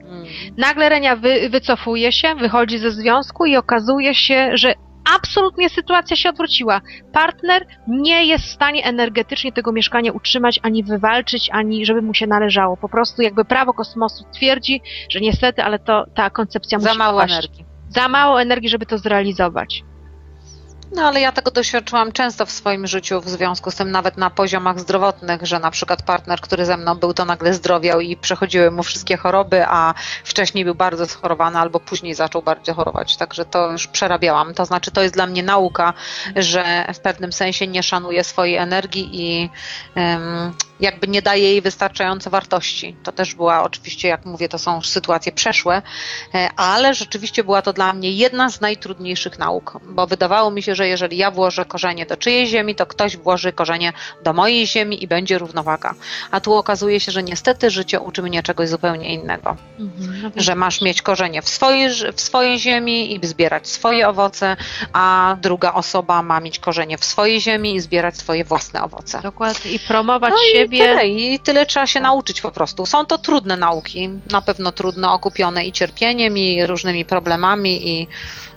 [0.02, 0.26] Mm.
[0.58, 4.74] Nagle Renia wy, wycofuje się, wychodzi ze związku i okazuje się, że
[5.16, 6.82] absolutnie sytuacja się odwróciła.
[7.14, 12.28] Partner nie jest w stanie energetycznie tego mieszkania utrzymać, ani wywalczyć, ani żeby mu się
[12.28, 12.78] należało.
[12.78, 17.20] Po prostu jakby prawo kosmosu twierdzi, że niestety, ale to ta koncepcja Za musi mało
[17.20, 17.34] paść.
[17.34, 17.66] energii.
[17.90, 19.84] Za mało energii, żeby to zrealizować.
[20.92, 24.30] No ale ja tego doświadczyłam często w swoim życiu, w związku z tym nawet na
[24.30, 28.72] poziomach zdrowotnych, że na przykład partner, który ze mną był, to nagle zdrowiał i przechodziły
[28.72, 33.18] mu wszystkie choroby, a wcześniej był bardzo schorowany albo później zaczął bardziej chorować.
[33.18, 34.54] Także to już przerabiałam.
[34.54, 35.94] To znaczy, to jest dla mnie nauka,
[36.36, 39.50] że w pewnym sensie nie szanuję swojej energii i
[39.96, 42.96] em, jakby nie daje jej wystarczająco wartości.
[43.04, 45.82] To też była oczywiście, jak mówię, to są sytuacje przeszłe,
[46.34, 50.76] e, ale rzeczywiście była to dla mnie jedna z najtrudniejszych nauk, bo wydawało mi się,
[50.76, 55.04] że jeżeli ja włożę korzenie do czyjejś ziemi, to ktoś włoży korzenie do mojej ziemi
[55.04, 55.94] i będzie równowaga.
[56.32, 59.56] A tu okazuje się, że niestety życie uczy mnie czegoś zupełnie innego.
[60.24, 64.58] No Że masz mieć korzenie w swojej, w swojej ziemi i zbierać swoje owoce,
[64.94, 69.22] a druga osoba ma mieć korzenie w swojej ziemi i zbierać swoje własne owoce.
[69.22, 69.72] Dokładnie.
[69.72, 70.69] I promować No i siebie.
[70.70, 72.86] Tyle, i tyle trzeba się nauczyć po prostu.
[72.86, 78.08] Są to trudne nauki, na pewno trudne, okupione i cierpieniem, i różnymi problemami, i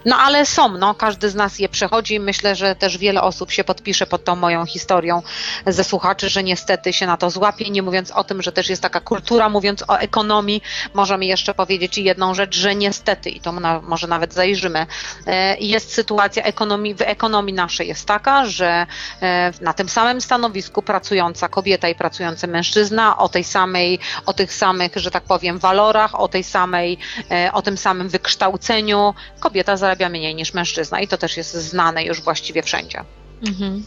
[0.04, 2.20] no ale są, no, każdy z nas je przechodzi.
[2.20, 5.22] Myślę, że też wiele osób się podpisze pod tą moją historią
[5.66, 8.82] ze słuchaczy, że niestety się na to złapie, nie mówiąc o tym, że też jest
[8.82, 10.62] taka kultura, mówiąc o ekonomii,
[10.94, 14.86] możemy jeszcze powiedzieć jedną rzecz, że niestety, i to na, może nawet zajrzymy,
[15.26, 18.86] e, jest sytuacja ekonomii, w ekonomii naszej jest taka, że
[19.22, 24.52] e, na tym samym stanowisku pracująca kobieta i pracujący mężczyzna o tej samej, o tych
[24.52, 26.98] samych, że tak powiem, walorach, o tej samej,
[27.30, 32.04] e, o tym samym wykształceniu, kobieta zarabia mniej niż mężczyzna i to też jest znane
[32.04, 33.04] już właściwie wszędzie.
[33.46, 33.84] Mhm.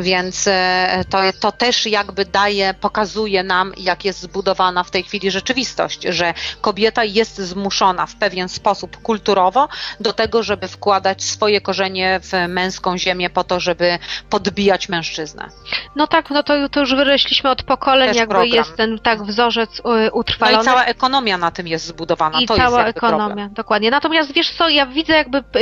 [0.00, 5.30] Więc e, to, to też jakby daje, pokazuje nam, jak jest zbudowana w tej chwili
[5.30, 9.68] rzeczywistość, że kobieta jest zmuszona w pewien sposób kulturowo
[10.00, 13.98] do tego, żeby wkładać swoje korzenie w męską ziemię po to, żeby
[14.30, 15.48] podbijać mężczyznę.
[15.96, 18.54] No tak, no to, to już wyrośliśmy od pokoleń, Też jakby program.
[18.56, 20.62] jest ten tak wzorzec y, No utrwalony.
[20.62, 22.40] i cała ekonomia na tym jest zbudowana.
[22.40, 23.54] I to cała jest ekonomia, problem.
[23.54, 23.90] dokładnie.
[23.90, 25.60] Natomiast wiesz co, ja widzę jakby p-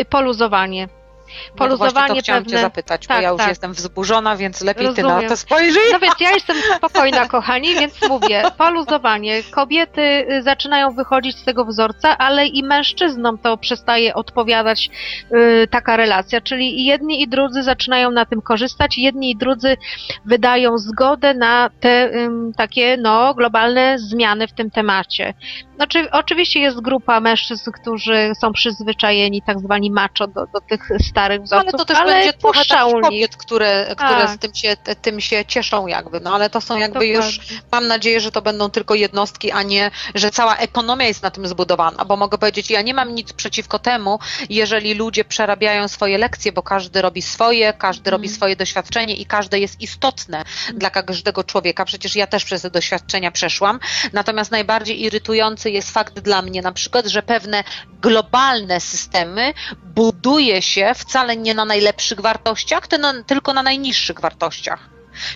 [1.57, 2.15] poluzowanie.
[2.15, 2.59] No chciałam pewne.
[2.59, 3.49] cię zapytać, bo Tak, ja już tak.
[3.49, 5.23] jestem wzburzona, więc lepiej ty Rozumiem.
[5.23, 5.83] na to spojrzyj.
[5.93, 9.43] No więc ja jestem spokojna, kochani, więc mówię, poluzowanie.
[9.43, 10.01] Kobiety
[10.33, 14.91] y, zaczynają wychodzić z tego wzorca, ale i mężczyznom to przestaje odpowiadać
[15.33, 19.77] y, taka relacja, czyli i jedni i drudzy zaczynają na tym korzystać, jedni i drudzy
[20.25, 25.35] wydają zgodę na te ym, takie no, globalne zmiany w tym temacie.
[25.77, 30.89] Znaczy, oczywiście jest grupa mężczyzn, którzy są przyzwyczajeni, tak zwani macho, do, do tych
[31.21, 34.31] starych No, wzorców, ale to też będzie trochę takich kobiet, które, które Tak.
[34.31, 37.41] z tym się, tym się cieszą jakby, no ale to są jakby już,
[37.73, 41.47] mam nadzieję, że to będą tylko jednostki, a nie, że cała ekonomia jest na tym
[41.47, 44.19] zbudowana, bo mogę powiedzieć, ja nie mam nic przeciwko temu,
[44.51, 48.13] jeżeli ludzie przerabiają swoje lekcje, bo każdy robi swoje, każdy Mhm.
[48.13, 50.45] robi swoje doświadczenie i każde jest istotne
[50.75, 53.81] dla każdego człowieka, przecież ja też przez te doświadczenia przeszłam,
[54.13, 57.65] natomiast najbardziej irytujący jest fakt dla mnie na przykład, że pewne
[58.03, 62.89] globalne systemy buduje się wcale nie na najlepszych wartościach,
[63.27, 64.91] tylko na najniższych wartościach.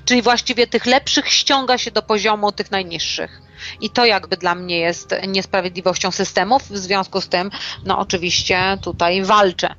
[0.05, 3.43] Czyli właściwie tych lepszych ściąga się do poziomu tych najniższych.
[3.81, 6.63] I to jakby dla mnie jest niesprawiedliwością systemów.
[6.63, 7.51] W związku z tym,
[7.85, 9.75] no oczywiście tutaj walczę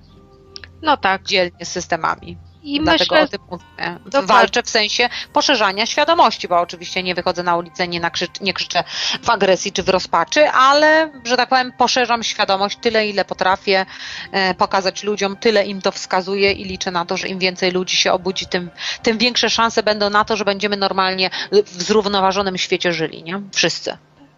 [0.81, 1.23] No tak.
[1.23, 2.37] dzielnie z systemami.
[2.65, 3.65] I Dlatego myślę, o tym mówię.
[4.05, 4.27] Dokładnie.
[4.27, 8.83] Walczę w sensie poszerzania świadomości, bo oczywiście nie wychodzę na ulicę, nie, nakrzycz, nie krzyczę
[9.23, 13.85] w agresji czy w rozpaczy, ale, że tak powiem, poszerzam świadomość tyle, ile potrafię
[14.31, 17.97] e, pokazać ludziom, tyle im to wskazuje i liczę na to, że im więcej ludzi
[17.97, 18.69] się obudzi, tym,
[19.03, 23.41] tym większe szanse będą na to, że będziemy normalnie w zrównoważonym świecie żyli, nie?
[23.53, 23.97] Wszyscy.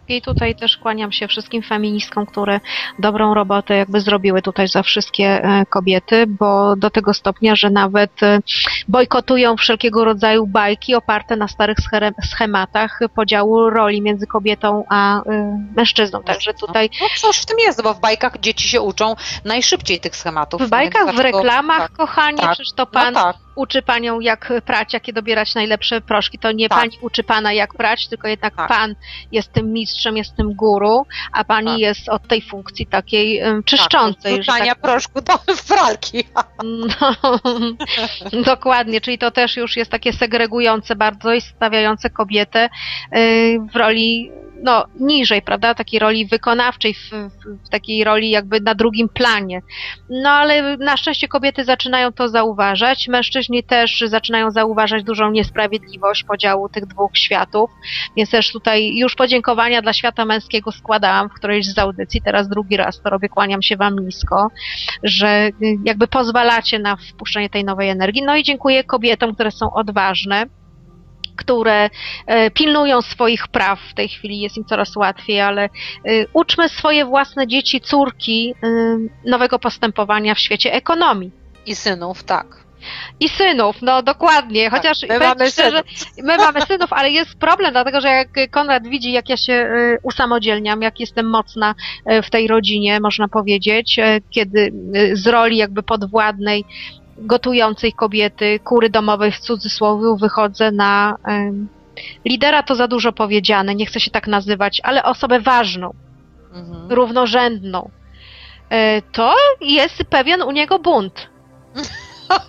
[0.10, 2.60] I tutaj też kłaniam się wszystkim feministkom, które
[3.00, 8.24] dobrą robotę jakby zrobiły tutaj za wszystkie e, kobiety, bo do tego stopnia, że nawet
[8.24, 8.40] e,
[8.88, 11.78] bojkotują wszelkiego rodzaju bajki oparte na starych
[12.24, 16.24] schematach podziału roli między kobietą a e, mężczyzną.
[16.24, 20.16] Także tutaj No coś w tym jest, bo w bajkach dzieci się uczą najszybciej tych
[20.16, 20.62] schematów.
[20.62, 21.92] w bajkach, w reklamach, Tak.
[21.92, 22.52] kochanie, tak.
[22.52, 23.47] przecież to No pan tak.
[23.58, 26.40] Uczy panią jak prać, jakie dobierać najlepsze proszki.
[26.40, 26.80] To nie Tak.
[26.80, 28.68] pani uczy pana jak prać, tylko jednak Tak.
[28.68, 28.96] pan
[29.32, 31.80] jest tym mistrzem, jest tym guru, a pani Tak.
[31.80, 34.46] jest od tej funkcji takiej um, czyszczącej.
[34.46, 35.34] Tak, tak, proszku do
[35.76, 36.24] pralki.
[36.64, 37.16] no,
[38.54, 42.70] dokładnie, czyli to też już jest takie segregujące bardzo i stawiające kobietę
[43.16, 44.32] y, w roli
[44.64, 49.62] no, niżej, prawda, takiej roli wykonawczej, w, w, takiej roli jakby na drugim planie.
[50.10, 56.70] No ale na szczęście kobiety zaczynają to zauważać, mężczyźni też zaczynają zauważać dużą niesprawiedliwość podziału
[56.70, 57.70] tych dwóch światów,
[58.18, 62.78] więc też tutaj już podziękowania dla świata męskiego składałam w którejś z audycji, teraz drugi
[62.78, 64.48] raz to robię, kłaniam się Wam nisko,
[65.04, 65.50] że
[65.84, 68.24] jakby pozwalacie na wpuszczenie tej nowej energii.
[68.24, 70.46] No i dziękuję kobietom, które są odważne,
[71.38, 71.90] które
[72.26, 73.80] e, pilnują swoich praw.
[73.80, 75.70] W tej chwili jest im coraz łatwiej, ale e,
[76.34, 78.68] uczmy swoje własne dzieci, córki e,
[79.26, 81.32] nowego postępowania w świecie ekonomii.
[81.66, 82.68] I synów, tak.
[83.20, 85.84] I synów, no dokładnie, chociaż my mamy szczerze,
[86.24, 89.70] my mamy synów, ale jest problem, dlatego że jak Konrad widzi, jak ja się
[90.04, 91.76] usamodzielniam, jak jestem mocna
[92.24, 94.74] w tej rodzinie, można powiedzieć, kiedy
[95.14, 96.66] z roli jakby podwładnej
[97.20, 101.16] gotującej kobiety, kury domowej w cudzysłowie wychodzę na
[102.26, 105.94] lidera to za dużo powiedziane, nie chcę się tak nazywać, ale osobę ważną,
[106.54, 106.92] Mhm.
[106.92, 107.90] równorzędną.
[108.70, 111.28] E, To jest pewien u niego bunt.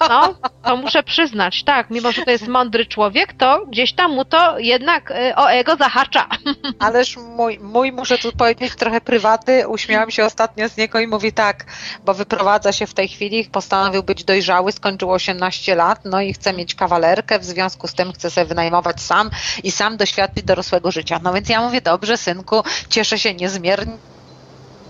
[0.08, 4.24] No, to muszę przyznać, tak, mimo że to jest mądry człowiek, to gdzieś tam mu
[4.24, 6.26] to jednak e, o ego zahacza.
[6.78, 11.32] Ależ mój, mój, muszę tu powiedzieć, trochę prywatny, uśmiałam się ostatnio z niego i mówi
[11.32, 11.64] tak,
[12.04, 16.52] bo wyprowadza się w tej chwili, postanowił być dojrzały, skończył 18 lat, no i chce
[16.52, 19.30] mieć kawalerkę, w związku z tym chce sobie wynajmować sam
[19.62, 21.20] i sam doświadczyć dorosłego życia.
[21.22, 23.96] No więc ja mówię, dobrze synku, cieszę się niezmiernie,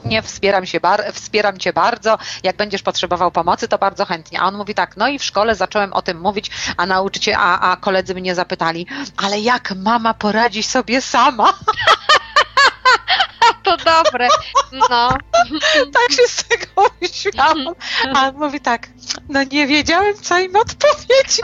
[0.05, 4.41] nie wspieram, się bar- wspieram cię bardzo, jak będziesz potrzebował pomocy, to bardzo chętnie.
[4.41, 7.71] A on mówi tak, no i w szkole zacząłem o tym mówić, a nauczyciel, a,
[7.73, 8.87] a koledzy mnie zapytali,
[9.17, 11.53] ale jak mama poradzi sobie sama?
[13.63, 14.29] To dobre.
[14.73, 15.09] No,
[15.95, 16.67] tak się z tego
[17.03, 17.75] uśmiałam.
[18.17, 18.89] A on mówi tak,
[19.29, 21.39] no nie wiedziałem, co im odpowiedzieć.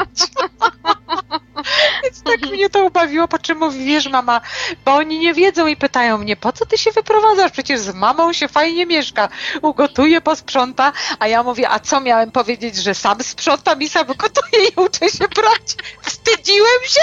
[2.03, 4.41] Więc tak mnie to ubawiło, po czym mówi, wiesz mama,
[4.85, 7.53] bo oni nie wiedzą i pytają mnie, po co ty się wyprowadzasz?
[7.53, 9.29] Przecież z mamą się fajnie mieszka,
[9.63, 14.69] ugotuje, posprząta, a ja mówię, a co miałem powiedzieć, że sam sprzątam i sam gotuję
[14.69, 15.75] i uczę się brać?
[16.03, 17.01] Wstydziłem się.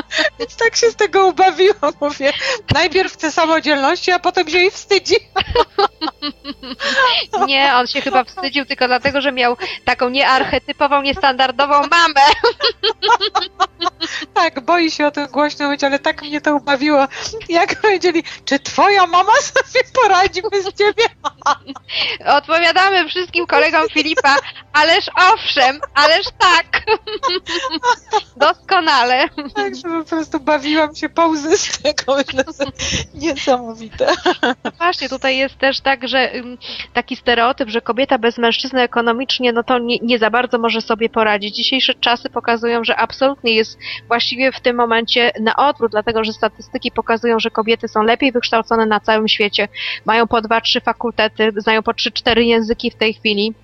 [0.38, 2.32] Więc tak się z tego ubawiłam, mówię.
[2.74, 5.16] Najpierw chce samodzielności, a potem się jej wstydzi.
[7.46, 12.20] Nie, on się chyba wstydził tylko dlatego, że miał taką niearchetypową, niestandardową mamę.
[14.34, 17.08] Tak, boi się o tym głośno mówić, ale tak mnie to ubawiło.
[17.48, 21.04] Jak powiedzieli, czy twoja mama sobie poradzi bez ciebie?
[22.38, 24.36] Odpowiadamy wszystkim kolegom Filipa,
[24.72, 26.82] ależ owszem, ależ tak.
[28.36, 29.28] Doskonale.
[29.54, 32.16] Także po prostu bawiłam się pauzy z tego.
[33.14, 34.06] Niesamowite.
[34.64, 36.58] No właśnie, tutaj jest też tak, że ym,
[36.92, 41.08] taki stereotyp, że kobieta bez mężczyzny ekonomicznie, no to nie, nie za bardzo może sobie
[41.08, 41.56] poradzić.
[41.56, 46.90] Dzisiejsze czasy pokazują, że absolutnie jest właściwie w tym momencie na odwrót, dlatego że statystyki
[46.90, 49.68] pokazują, że kobiety są lepiej wykształcone na całym świecie,
[50.04, 53.54] mają po dwa, trzy fakultety, znają po trzy, cztery języki w tej chwili.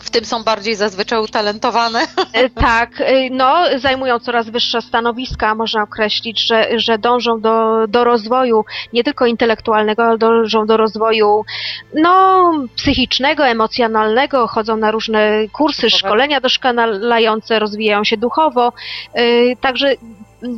[0.00, 2.06] W tym są bardziej zazwyczaj utalentowane.
[2.32, 8.04] E, Tak, e, no, zajmują coraz wyższe stanowiska, można określić, że, że dążą do, do
[8.04, 11.44] rozwoju nie tylko intelektualnego, ale dążą do rozwoju
[11.94, 18.72] no, psychicznego, emocjonalnego, chodzą na różne kursy, szkolenia doskonalające, rozwijają się duchowo,
[19.14, 19.94] e, także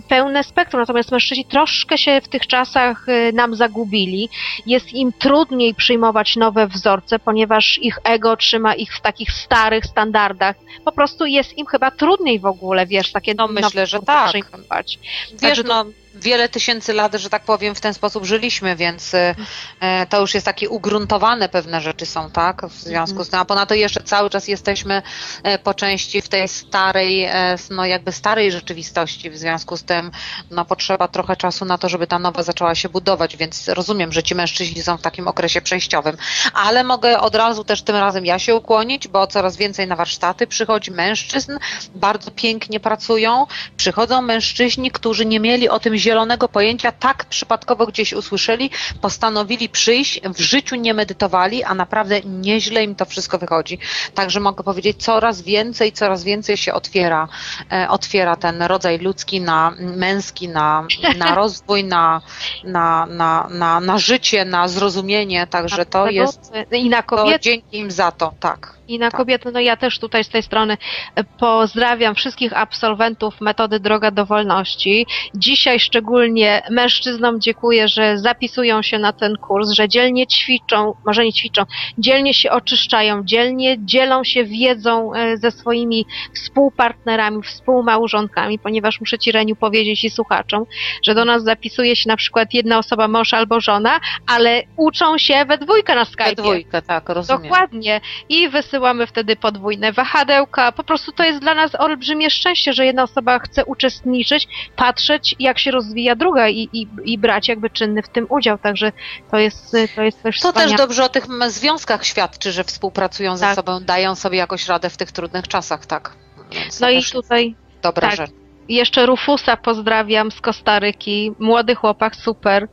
[0.09, 4.29] pełne spektrum, natomiast mężczyźni troszkę się w tych czasach e, nam zagubili.
[4.67, 10.57] Jest im trudniej przyjmować nowe wzorce, ponieważ ich ego trzyma ich w takich starych standardach.
[10.85, 14.29] Po prostu jest im chyba trudniej w ogóle, wiesz, takie No, myślę, że tak.
[14.29, 14.99] przyjmować.
[15.43, 15.85] Wiesz, no,
[16.15, 19.35] wiele tysięcy lat, że tak powiem, w ten sposób żyliśmy, więc e,
[19.81, 22.67] e, to już jest takie ugruntowane pewne rzeczy są, tak?
[22.67, 25.03] W związku z tym, a ponadto jeszcze cały czas jesteśmy
[25.43, 27.29] e, po części w tej starej,
[27.71, 30.11] no jakby starej rzeczywistości, w związku z tym,
[30.51, 34.23] no potrzeba trochę czasu na to, żeby ta nowa zaczęła się budować, więc rozumiem, że
[34.23, 36.17] ci mężczyźni są w takim okresie przejściowym,
[36.55, 40.47] ale mogę od razu też tym razem ja się ukłonić, bo coraz więcej na warsztaty
[40.47, 41.59] przychodzi mężczyzn,
[41.95, 43.47] bardzo pięknie pracują,
[43.77, 48.71] przychodzą mężczyźni, którzy nie mieli o tym zielonego pojęcia, tak przypadkowo gdzieś usłyszeli,
[49.01, 53.79] postanowili przyjść, w życiu nie medytowali, a naprawdę nieźle im to wszystko wychodzi.
[54.15, 57.29] Także mogę powiedzieć, coraz więcej, coraz więcej się otwiera,
[57.73, 60.87] e, otwiera ten rodzaj ludzki na męski, na,
[61.17, 62.23] na rozwój, na,
[62.65, 67.79] na, na, na, na życie, na zrozumienie, także to jest I na to kobiety, dzięki
[67.79, 68.80] im za to, tak.
[68.91, 69.19] I na tak.
[69.19, 70.77] kobiety, no ja też tutaj z tej strony
[71.15, 75.07] e, pozdrawiam wszystkich absolwentów metody Droga do Wolności.
[75.35, 81.33] Dzisiaj szczególnie mężczyznom dziękuję, że zapisują się na ten kurs, że dzielnie ćwiczą, może nie
[81.33, 81.63] ćwiczą,
[81.99, 89.33] dzielnie się oczyszczają, dzielnie dzielą się wiedzą e, ze swoimi współpartnerami, współmałżonkami, ponieważ muszę Ci
[89.33, 90.65] Reniu powiedzieć i słuchaczom,
[91.03, 95.45] że do nas zapisuje się na przykład jedna osoba, mąż albo żona, ale uczą się
[95.45, 96.35] we dwójkę na We Skype'ie.
[96.35, 97.43] dwójkę, tak, rozumiem.
[97.43, 98.01] Dokładnie.
[98.29, 98.49] I
[98.81, 100.73] wysyłamy wtedy podwójne wahadełka.
[100.73, 105.59] Po prostu to jest dla nas olbrzymie szczęście, że jedna osoba chce uczestniczyć, patrzeć, jak
[105.59, 108.59] się rozwija druga i, i, i brać jakby czynny w tym udział.
[108.59, 108.93] Także
[109.31, 113.45] to jest, to jest też To też dobrze o tych związkach świadczy, że współpracują ze
[113.45, 113.57] Tak.
[113.57, 116.13] sobą, dają sobie jakoś radę w tych trudnych czasach, tak.
[116.53, 118.17] Więc No i tutaj dobra tak.
[118.17, 118.40] rzecz.
[118.75, 121.33] Jeszcze Rufusa pozdrawiam z Kostaryki.
[121.39, 122.69] Młody chłopak, super.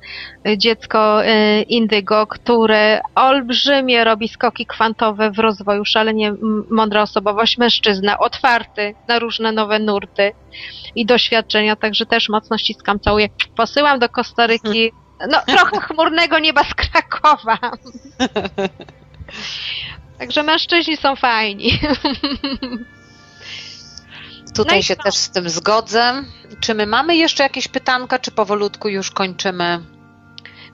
[0.58, 6.34] Dziecko y, Indygo, które olbrzymie robi skoki kwantowe w rozwoju, szalenie
[6.70, 10.32] mądra osobowość, mężczyzna, otwarty na różne nowe nurty
[10.95, 13.28] i doświadczenia, także też mocno ściskam, całuję.
[13.56, 14.91] Posyłam do Kostaryki,
[15.30, 17.58] no trochę chmurnego nieba z Krakowa.
[20.20, 21.72] Także mężczyźni są fajni.
[24.58, 25.03] Tutaj No się co?
[25.03, 26.24] też z tym zgodzę.
[26.60, 29.80] Czy my mamy jeszcze jakieś pytanka, czy powolutku już kończymy?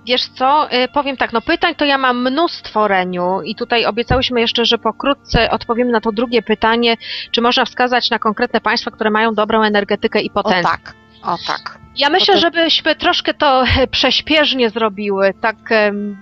[0.05, 4.41] Wiesz co, y, powiem tak, no pytań to ja mam mnóstwo, Reniu, i tutaj obiecałyśmy
[4.41, 6.97] jeszcze, że pokrótce odpowiemy na to drugie pytanie,
[7.31, 10.63] czy można wskazać na konkretne państwa, które mają dobrą energetykę i O potencjał.
[10.71, 10.93] tak,
[11.24, 11.84] o tak.
[11.95, 15.55] Ja myślę, to- żebyśmy troszkę to e, prześpiesznie zrobiły, tak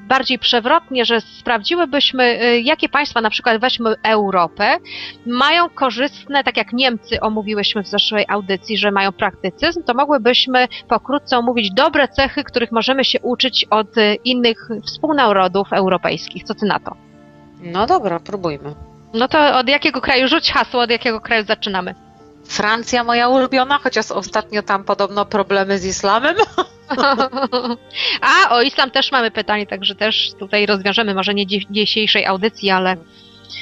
[0.08, 4.78] bardziej przewrotnie, że sprawdziłybyśmy, e, jakie państwa, na przykład weźmy Europę,
[5.26, 11.38] mają korzystne, tak jak Niemcy omówiłyśmy w zeszłej audycji, że mają praktycyzm, to mogłybyśmy pokrótce
[11.38, 16.44] omówić dobre cechy, których możemy się uczyć od e, innych współnarodów europejskich.
[16.44, 16.96] Co ty na to?
[17.64, 18.76] No dobra, próbujmy.
[19.14, 21.96] No to od jakiego kraju, rzuć hasło, od jakiego kraju zaczynamy?
[22.46, 26.36] Francja moja ulubiona, chociaż ostatnio tam podobno problemy z islamem.
[28.22, 32.70] A, o islam też mamy pytanie, także też tutaj rozwiążemy, może nie dzi- dzisiejszej audycji,
[32.70, 32.98] ale...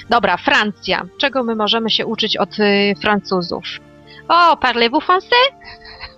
[0.10, 1.06] Dobra, Francja.
[1.20, 3.64] Czego my możemy się uczyć od y, Francuzów?
[4.28, 5.52] O, parlez-vous français?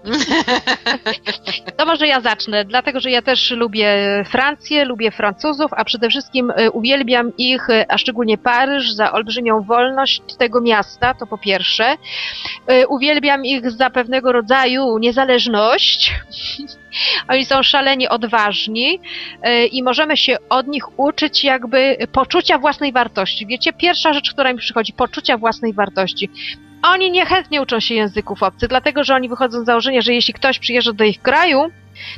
[1.78, 3.94] To może ja zacznę, dlatego że ja też lubię
[4.30, 9.62] Francję, lubię Francuzów, a przede wszystkim y, uwielbiam ich, y, a szczególnie Paryż, za olbrzymią
[9.62, 11.98] wolność tego miasta, to po pierwsze.
[12.72, 16.14] Y, Uwielbiam ich za pewnego rodzaju niezależność.
[17.30, 19.00] Oni są szalenie odważni
[19.72, 23.46] i możemy się od nich uczyć jakby poczucia własnej wartości.
[23.48, 26.30] Wiecie, pierwsza rzecz, która mi przychodzi, poczucia własnej wartości.
[26.84, 30.60] Oni niechętnie uczą się języków obcych, dlatego że oni wychodzą z założenia, że jeśli ktoś
[30.60, 31.72] przyjeżdża do ich kraju,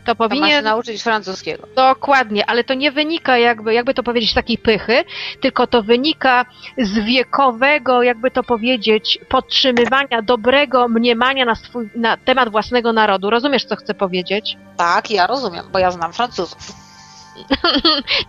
[0.05, 1.68] to To powinien nauczyć francuskiego.
[1.76, 5.03] Dokładnie, ale to nie wynika jakby, jakby to powiedzieć, z takiej pychy,
[5.41, 6.45] tylko to wynika
[6.78, 13.30] z wiekowego, jakby to powiedzieć, podtrzymywania dobrego mniemania na, swój, na temat własnego narodu.
[13.30, 14.57] Rozumiesz, co chcę powiedzieć?
[14.78, 16.57] Tak, ja rozumiem, bo ja znam Francuzów.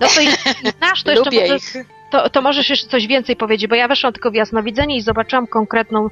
[0.01, 1.74] No to jeśli znasz, to jeszcze Lubię ich.
[2.15, 5.47] To, to możesz jeszcze coś więcej powiedzieć, bo ja weszłam tylko w jasnowidzenie i zobaczyłam
[5.47, 6.07] konkretną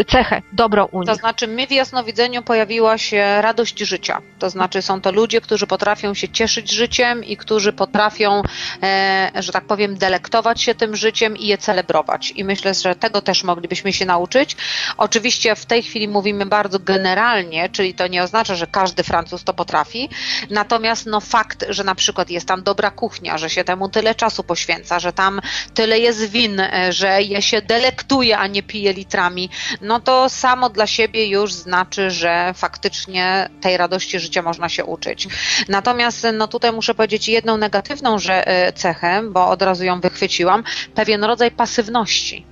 [0.00, 1.20] y, cechę, dobrą u To nich.
[1.20, 4.20] znaczy, my w jasnowidzeniu pojawiła się radość życia.
[4.38, 8.42] To znaczy, są to ludzie, którzy potrafią się cieszyć życiem i którzy potrafią,
[8.82, 12.32] e, że tak powiem, delektować się tym życiem i je celebrować.
[12.36, 14.56] I myślę, że tego też moglibyśmy się nauczyć.
[14.96, 19.54] Oczywiście w tej chwili mówimy bardzo generalnie, czyli to nie oznacza, że każdy Francuz to
[19.54, 20.08] potrafi.
[20.50, 24.44] Natomiast no fakt, że na przykład jest tam dobra kuchnia, że się temu tyle czasu
[24.44, 25.40] poświęca, że tam
[25.74, 30.70] tyle jest win, e, że je się delektuje, a nie pije litrami, no to samo
[30.70, 35.28] dla siebie już znaczy, że faktycznie tej radości życia można się uczyć.
[35.68, 40.64] Natomiast no tutaj muszę powiedzieć jedną negatywną że, e, cechę, bo od razu ją wychwyciłam,
[40.94, 42.49] pewien rodzaj pasywności.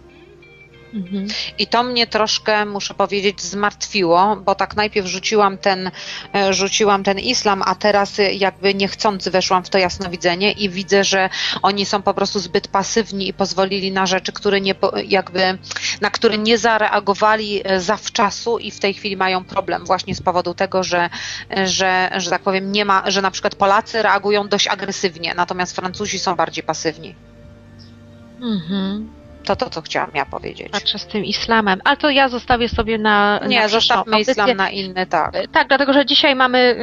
[0.94, 1.26] Mhm.
[1.58, 5.90] I to mnie troszkę, muszę powiedzieć, zmartwiło, bo tak najpierw rzuciłam ten,
[6.34, 11.30] e, rzuciłam ten islam, a teraz jakby niechcący weszłam w to jasnowidzenie i widzę, że
[11.62, 14.74] oni są po prostu zbyt pasywni i pozwolili na rzeczy, które nie,
[15.04, 15.58] jakby,
[16.00, 20.54] na które nie zareagowali e, zawczasu i w tej chwili mają problem właśnie z powodu
[20.54, 21.10] tego, że,
[21.56, 25.76] e, że, że tak powiem, nie ma, że na przykład Polacy reagują dość agresywnie, natomiast
[25.76, 27.14] Francuzi są bardziej pasywni.
[28.40, 29.18] Mhm.
[29.48, 30.68] To to, co chciałam ja powiedzieć.
[30.72, 33.38] Patrzę z tym islamem, ale to ja zostawię sobie na.
[33.40, 34.32] na Nie, przyszłą zostawmy audycję.
[34.32, 35.32] islam na inny, tak.
[35.52, 36.76] Tak, dlatego że dzisiaj mamy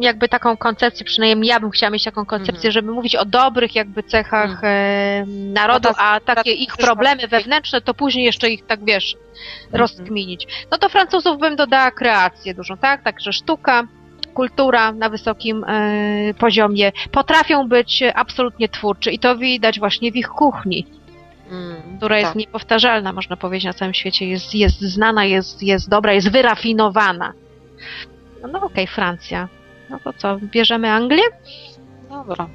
[0.00, 2.72] jakby taką koncepcję, przynajmniej ja bym chciała mieć taką koncepcję, Mhm.
[2.72, 7.28] żeby mówić o dobrych jakby cechach ym, narodu, No ta- a takie ta ich problemy
[7.28, 9.14] wewnętrzne, to później jeszcze ich tak wiesz,
[9.64, 9.80] Mhm.
[9.80, 10.46] rozkminić.
[10.70, 13.02] No to Francuzów bym dodała kreację dużą, tak?
[13.02, 13.82] Także sztuka,
[14.34, 20.28] kultura na wysokim e, poziomie potrafią być absolutnie twórczy i to widać właśnie w ich
[20.28, 20.86] kuchni
[21.50, 22.36] Mm, która jest tak.
[22.36, 24.28] niepowtarzalna, można powiedzieć, na całym świecie.
[24.28, 27.32] Jest, jest znana, jest, jest dobra, jest wyrafinowana.
[28.42, 29.48] No, no okej, Francja.
[29.90, 31.22] No to co, bierzemy Anglię?
[32.08, 32.48] Dobra.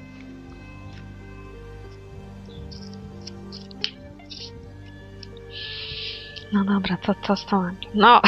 [6.53, 7.89] No dobra, co, co z tą Anglią?
[7.93, 8.21] No,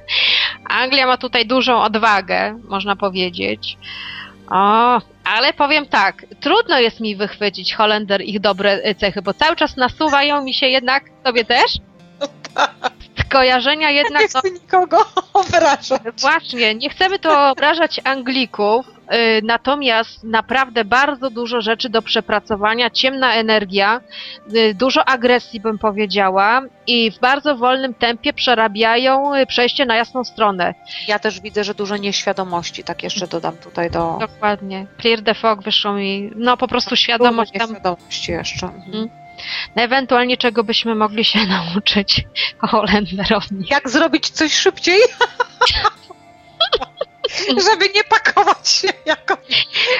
[0.82, 3.78] Anglia ma tutaj dużą odwagę, można powiedzieć.
[4.50, 9.76] O, ale powiem tak, trudno jest mi wychwycić Holender ich dobre cechy, bo cały czas
[9.76, 11.78] nasuwają mi się jednak, tobie też?
[13.26, 14.96] Skojarzenia jednak, no, chcę nikogo
[15.32, 16.20] obrażać.
[16.20, 23.34] Właśnie, nie chcemy tu obrażać Anglików, y, natomiast naprawdę bardzo dużo rzeczy do przepracowania, ciemna
[23.34, 24.00] energia,
[24.54, 30.24] y, dużo agresji bym powiedziała i w bardzo wolnym tempie przerabiają y, przejście na jasną
[30.24, 30.74] stronę.
[31.08, 34.86] Ja też widzę, że dużo nieświadomości, tak jeszcze dodam tutaj do Dokładnie.
[35.00, 38.66] Clear the fog wyszło mi, no po prostu świadomość Dużo tam, nieświadomości jeszcze.
[38.66, 39.25] Mhm.
[39.76, 42.24] Ewentualnie czego byśmy mogli się nauczyć
[42.58, 43.64] Holenderowi.
[43.70, 44.98] Jak zrobić coś szybciej?
[47.48, 49.36] Żeby nie pakować się jako,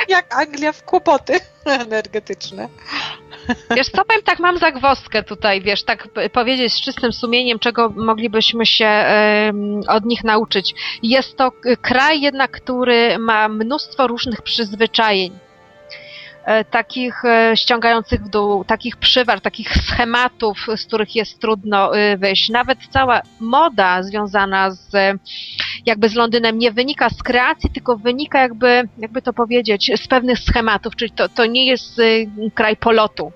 [0.09, 2.68] jak Anglia w kłopoty energetyczne.
[3.77, 8.66] Wiesz co, powiem tak, mam zagwozdkę tutaj, wiesz, tak powiedzieć z czystym sumieniem, czego moglibyśmy
[8.66, 10.74] się em, od nich nauczyć.
[11.03, 11.53] Jest to
[11.83, 15.39] kraj jednak, który ma mnóstwo różnych przyzwyczajeń.
[16.47, 22.16] E, Takich e, ściągających w dół, takich przywar, takich schematów, z których jest trudno e,
[22.16, 22.49] wyjść.
[22.49, 24.90] Nawet cała moda związana z
[25.86, 30.38] jakby z Londynem nie wynika z kreacji, tylko wynika jakby, jakby to powiedzieć, z pewnych
[30.38, 32.01] schematów, czyli to, to nie jest
[32.55, 33.32] kraj polotu,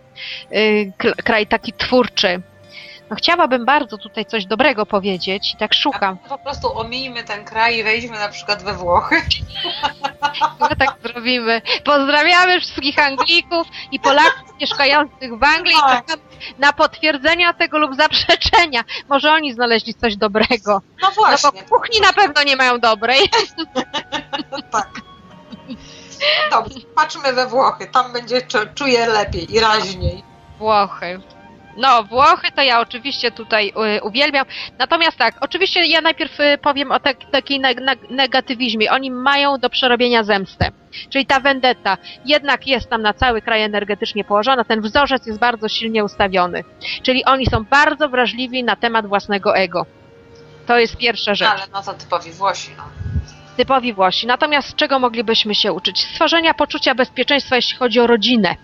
[1.24, 2.42] kraj taki twórczy.
[3.10, 6.18] No, chciałabym bardzo tutaj coś dobrego powiedzieć i tak szukam.
[6.18, 9.16] Po prostu omijmy ten kraj i wejdźmy na przykład we Włochy.
[10.52, 11.62] Chyba tak zrobimy.
[11.84, 16.04] Pozdrawiamy wszystkich Anglików i Polaków mieszkających w Anglii Tak.
[16.58, 18.84] na potwierdzenia tego lub zaprzeczenia.
[19.08, 20.80] Może oni znaleźli coś dobrego.
[21.02, 21.50] No No właśnie.
[21.70, 23.20] bo kuchni na pewno nie mają dobrej.
[24.72, 24.88] tak.
[26.50, 27.86] Dobrze, patrzmy we Włochy.
[27.86, 30.22] Tam będzie czu- czuję lepiej i raźniej.
[30.58, 31.20] Włochy.
[31.76, 34.46] No, Włochy to ja oczywiście tutaj y, uwielbiam.
[34.78, 38.90] Natomiast tak, oczywiście ja najpierw y, powiem o tak, takiej neg- neg- negatywizmie.
[38.92, 40.70] Oni mają do przerobienia zemstę.
[41.10, 44.64] Czyli ta vendetta jednak jest tam na cały kraj energetycznie położona.
[44.64, 46.64] Ten wzorzec jest bardzo silnie ustawiony.
[47.02, 49.86] Czyli oni są bardzo wrażliwi na temat własnego ego.
[50.66, 51.48] To jest pierwsza rzecz.
[51.50, 52.70] Ale no to typowi Włosi.
[52.76, 52.84] No.
[53.56, 54.26] typowi Włosi.
[54.26, 56.00] Natomiast czego moglibyśmy się uczyć?
[56.04, 58.56] Stworzenia poczucia bezpieczeństwa, jeśli chodzi o rodzinę.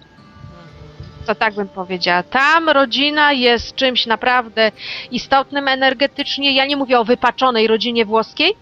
[1.26, 2.22] To tak bym powiedziała.
[2.22, 4.72] Tam rodzina jest czymś naprawdę
[5.10, 6.54] istotnym energetycznie.
[6.54, 8.56] Ja nie mówię o wypaczonej rodzinie włoskiej,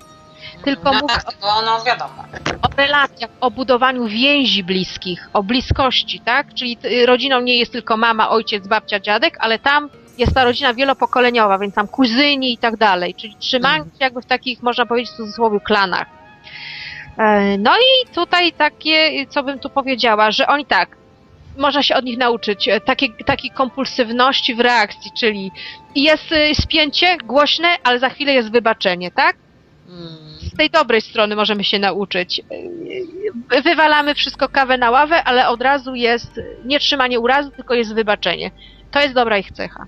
[0.65, 2.25] tylko no mówię tak, tylko no wiadomo.
[2.63, 6.55] o relacjach, o budowaniu więzi bliskich, o bliskości, tak?
[6.55, 10.75] Czyli y, rodziną nie jest tylko mama, ojciec, babcia, dziadek, ale tam jest ta rodzina
[10.75, 13.15] wielopokoleniowa, więc tam kuzyni i tak dalej.
[13.15, 16.07] Czyli trzymają się jakby w takich, można powiedzieć w cudzysłowie, klanach.
[17.19, 20.97] E, No i tutaj takie, co bym tu powiedziała, że oni tak,
[21.57, 25.53] można się od nich nauczyć e, takiej, takiej kompulsywności w reakcji, czyli
[25.95, 29.37] jest y, spięcie głośne, ale za chwilę jest wybaczenie, tak?
[29.89, 30.17] Mm.
[30.41, 32.39] z tej dobrej strony możemy się nauczyć.
[33.53, 37.95] Yy, Wywalamy wszystko kawę na ławę, ale od razu jest nie trzymanie urazu, tylko jest
[37.95, 38.51] wybaczenie.
[38.91, 39.87] To jest dobra ich cecha.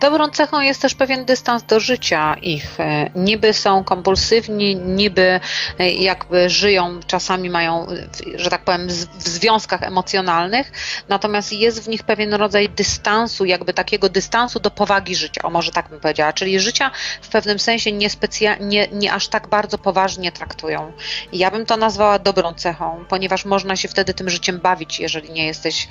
[0.00, 2.80] Dobrą cechą jest też pewien dystans do życia ich.
[2.80, 5.40] E, Niby są kompulsywni, niby
[5.78, 7.94] e, jakby żyją, czasami mają, e,
[8.38, 10.72] że tak powiem, w związkach emocjonalnych,
[11.08, 15.70] natomiast jest w nich pewien rodzaj dystansu, jakby takiego dystansu do powagi życia, o może
[15.72, 16.90] tak bym powiedziała, czyli życia
[17.22, 20.92] w pewnym sensie nie, specja- nie, nie aż tak bardzo poważnie traktują.
[21.32, 25.46] Ja bym to nazwała dobrą cechą, ponieważ można się wtedy tym życiem bawić, jeżeli nie
[25.46, 25.88] jesteś,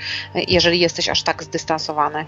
[0.48, 2.26] jeżeli jesteś aż tak zdystansowany.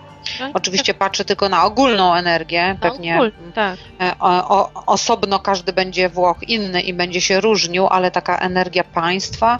[0.54, 3.80] Oczywiście patrzę tylko na ogólną energię, pewnie cool, tak.
[4.02, 8.84] e, o, o, osobno każdy będzie Włoch inny i będzie się różnił, ale taka energia
[8.84, 9.60] państwa,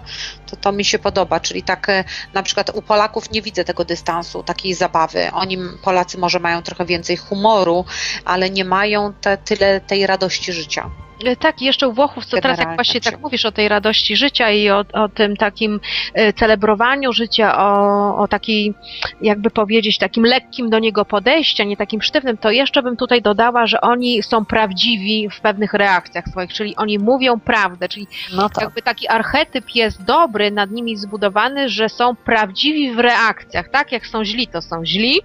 [0.50, 2.04] to to mi się podoba, czyli tak e,
[2.34, 5.30] na przykład u Polaków nie widzę tego dystansu, takiej zabawy.
[5.32, 7.84] Oni, Polacy może mają trochę więcej humoru,
[8.24, 10.90] ale nie mają te, tyle tej radości życia.
[11.24, 14.50] E, Tak, jeszcze u Włochów, co teraz jak właśnie tak mówisz o tej radości życia
[14.50, 15.80] i o, o tym takim
[16.14, 18.74] e, celebrowaniu życia, o, o takiej,
[19.22, 23.66] jakby powiedzieć, takim lekkim do niego podejścia, nie takim sztywnym, to jeszcze bym tutaj dodała,
[23.66, 28.62] że oni są prawdziwi w pewnych reakcjach swoich, czyli oni mówią prawdę, czyli No tak.
[28.64, 33.92] jakby taki archetyp jest dobry, nad nimi zbudowany, że są prawdziwi w reakcjach, tak?
[33.92, 35.20] Jak są źli, to są źli.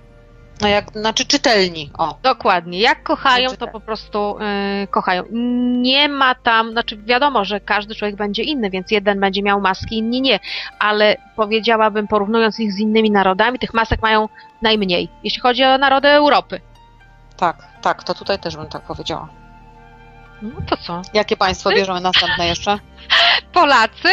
[0.63, 2.17] No jak, znaczy czytelni, o.
[2.23, 2.79] Dokładnie.
[2.79, 4.37] Jak kochają, Znaczy to po prostu
[4.83, 5.23] y, kochają.
[5.81, 9.97] Nie ma tam, znaczy wiadomo, że każdy człowiek będzie inny, więc jeden będzie miał maski,
[9.97, 10.39] inni nie,
[10.79, 14.29] ale powiedziałabym, porównując ich z innymi narodami, tych masek mają
[14.61, 16.61] najmniej, jeśli chodzi o narody Europy.
[17.37, 19.27] Tak, tak, to tutaj też bym tak powiedziała.
[20.41, 21.01] No to co?
[21.13, 22.79] Jakie państwo bierzemy następne jeszcze?
[23.53, 24.09] Polacy?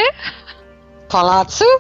[1.09, 1.65] Polacy?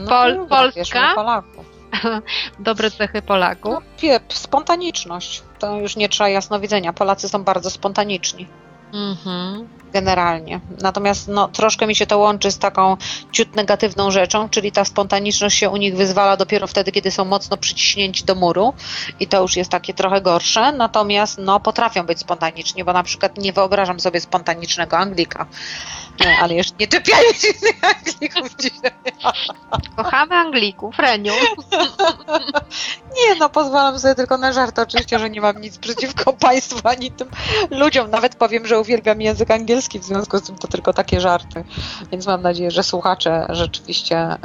[0.00, 1.12] No Pol- Polska?
[1.14, 1.71] Polaków.
[2.58, 3.72] Dobre cechy Polaków.
[3.72, 5.42] No, piep, spontaniczność.
[5.58, 6.92] To już nie trzeba jasnowidzenia.
[6.92, 8.46] Polacy są bardzo spontaniczni.
[8.92, 9.68] Mhm.
[9.92, 10.60] Generalnie.
[10.82, 12.96] Natomiast no, troszkę mi się to łączy z taką
[13.32, 17.56] ciut negatywną rzeczą, czyli ta spontaniczność się u nich wyzwala dopiero wtedy, kiedy są mocno
[17.56, 18.74] przyciśnięci do muru
[19.20, 20.72] i to już jest takie trochę gorsze.
[20.72, 25.46] Natomiast no, potrafią być spontaniczni, bo na przykład nie wyobrażam sobie spontanicznego Anglika.
[26.40, 28.90] Ale jeszcze nie czepiając innych Anglików dzisiaj.
[29.96, 31.32] Kochamy Anglików, Reniu.
[33.32, 34.78] Nie, no pozwalam sobie tylko na żart.
[34.78, 37.28] Oczywiście, że nie mam nic przeciwko państwu ani tym
[37.70, 38.10] ludziom.
[38.10, 41.64] Nawet powiem, że uwielbiam język angielski, w związku z tym to tylko takie żarty.
[42.12, 44.36] Więc mam nadzieję, że słuchacze rzeczywiście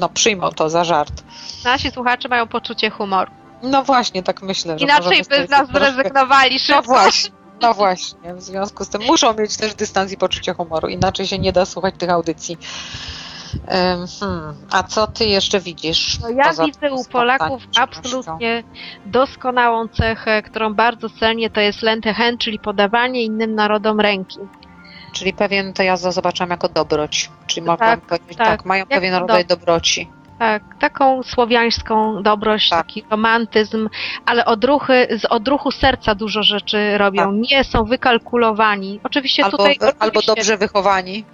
[0.00, 1.22] no, przyjmą to za żart.
[1.64, 3.30] Nasi słuchacze mają poczucie humoru.
[3.62, 4.78] No właśnie, tak myślę.
[4.78, 6.82] Że Inaczej by z nas zrezygnowali No szybko.
[6.82, 7.30] właśnie.
[7.62, 11.38] No właśnie, w związku z tym muszą mieć też dystans i poczucie humoru, inaczej się
[11.38, 12.58] nie da słuchać tych audycji.
[14.20, 14.54] Hmm.
[14.70, 16.20] A co ty jeszcze widzisz?
[16.20, 18.62] No ja widzę u Polaków absolutnie
[19.06, 24.38] doskonałą cechę, którą bardzo cenię, to jest lentehen, czyli podawanie innym narodom ręki.
[25.12, 27.30] Czyli pewien, to ja zobaczyłam jako dobroć.
[27.46, 28.46] Czyli można Tak, powiedzieć, tak.
[28.46, 30.08] tak, mają pewien do- rodzaj dobroci.
[30.38, 32.86] Tak, taką słowiańską dobrość, Tak.
[32.86, 33.88] taki romantyzm,
[34.26, 37.22] ale odruchy, z odruchu serca dużo rzeczy robią.
[37.22, 37.50] Tak.
[37.50, 39.00] Nie są wykalkulowani.
[39.04, 39.76] Oczywiście Albo, tutaj.
[39.80, 41.24] albo oczywiście, dobrze wychowani.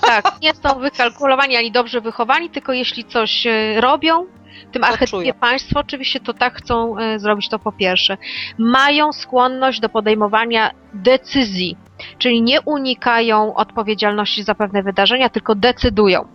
[0.00, 4.26] Tak, nie są wykalkulowani ani dobrze wychowani, tylko jeśli coś e, robią,
[4.72, 8.16] tym archetypie państwo oczywiście to tak chcą e, zrobić to po pierwsze.
[8.58, 11.76] Mają skłonność do podejmowania decyzji,
[12.18, 16.28] czyli nie unikają odpowiedzialności za pewne wydarzenia, tylko decydują.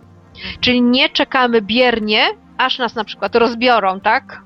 [0.60, 2.26] Czyli nie czekamy biernie,
[2.58, 4.42] aż nas na przykład rozbiorą, tak?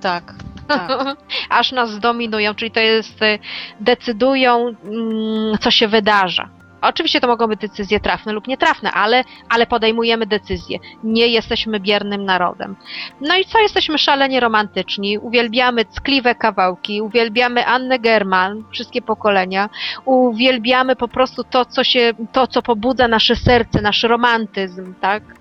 [0.00, 0.34] Tak.
[0.68, 1.16] tak.
[1.50, 3.38] aż nas zdominują, czyli to jest, e,
[3.80, 6.58] decydują, mm, co się wydarza.
[6.80, 10.78] Oczywiście to mogą być decyzje trafne lub nietrafne, ale, ale podejmujemy decyzje.
[11.04, 12.76] Nie jesteśmy biernym narodem.
[13.20, 13.58] No i co?
[13.58, 15.18] Jesteśmy szalenie romantyczni.
[15.18, 19.68] Uwielbiamy ckliwe kawałki, uwielbiamy Annę German, wszystkie pokolenia.
[20.04, 25.37] Uwielbiamy po prostu to, co się, to, co pobudza nasze serce, nasz romantyzm, tak?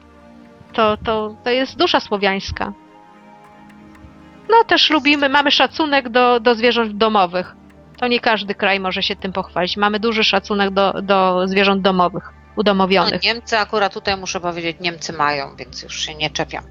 [0.77, 2.73] To, to, to jest dusza słowiańska.
[4.49, 7.55] No też lubimy, mamy szacunek do, do zwierząt domowych.
[7.99, 9.77] To nie każdy kraj może się tym pochwalić.
[9.77, 13.23] Mamy duży szacunek do, do zwierząt domowych, No, udomowionych.
[13.23, 16.63] Niemcy akurat tutaj muszę powiedzieć, Niemcy mają, więc już się nie czepiam.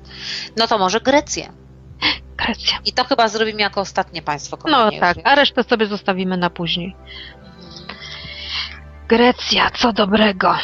[0.57, 1.53] No to może Grecję.
[2.37, 2.79] Grecja.
[2.85, 4.59] I to chyba zrobimy jako ostatnie państwo.
[4.71, 6.97] No już, tak, więc- a resztę sobie zostawimy na później.
[9.09, 10.55] Grecja, co dobrego.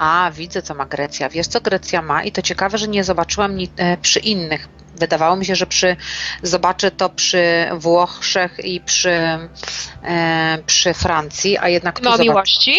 [0.00, 1.28] A, widzę, co ma Grecja.
[1.28, 2.22] Wiesz, co Grecja ma?
[2.24, 4.68] I to ciekawe, że nie zobaczyłam ni- e, przy innych.
[4.94, 5.96] Wydawało mi się, że przy,
[6.42, 9.10] zobaczę to przy Włoszech i przy,
[10.04, 12.74] e, przy Francji, a jednak No miłości?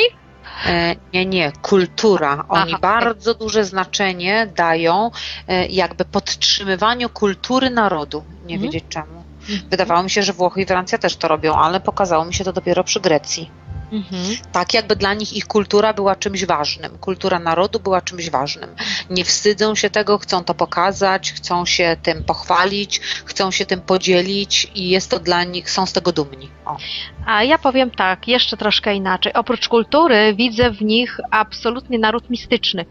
[0.65, 2.45] E, Nie, nie, kultura.
[2.49, 2.79] Oni Aha.
[2.81, 5.11] bardzo duże znaczenie dają
[5.47, 8.23] e, jakby podtrzymywaniu kultury narodu.
[8.45, 8.71] Nie Mhm.
[8.71, 9.23] wiedzieć czemu.
[9.69, 12.53] Wydawało mi się, że Włochy i Francja też to robią, ale pokazało mi się to
[12.53, 13.51] dopiero przy Grecji.
[13.91, 14.37] Mhm.
[14.51, 16.97] Tak jakby dla nich ich kultura była czymś ważnym.
[16.97, 18.69] Kultura narodu była czymś ważnym.
[19.09, 24.71] Nie wstydzą się tego, chcą to pokazać, chcą się tym pochwalić, chcą się tym podzielić
[24.75, 26.49] i jest to dla nich, są z tego dumni.
[26.65, 26.77] O.
[27.25, 29.33] A ja powiem tak, jeszcze troszkę inaczej.
[29.33, 32.85] Oprócz kultury widzę w nich absolutnie naród mistyczny.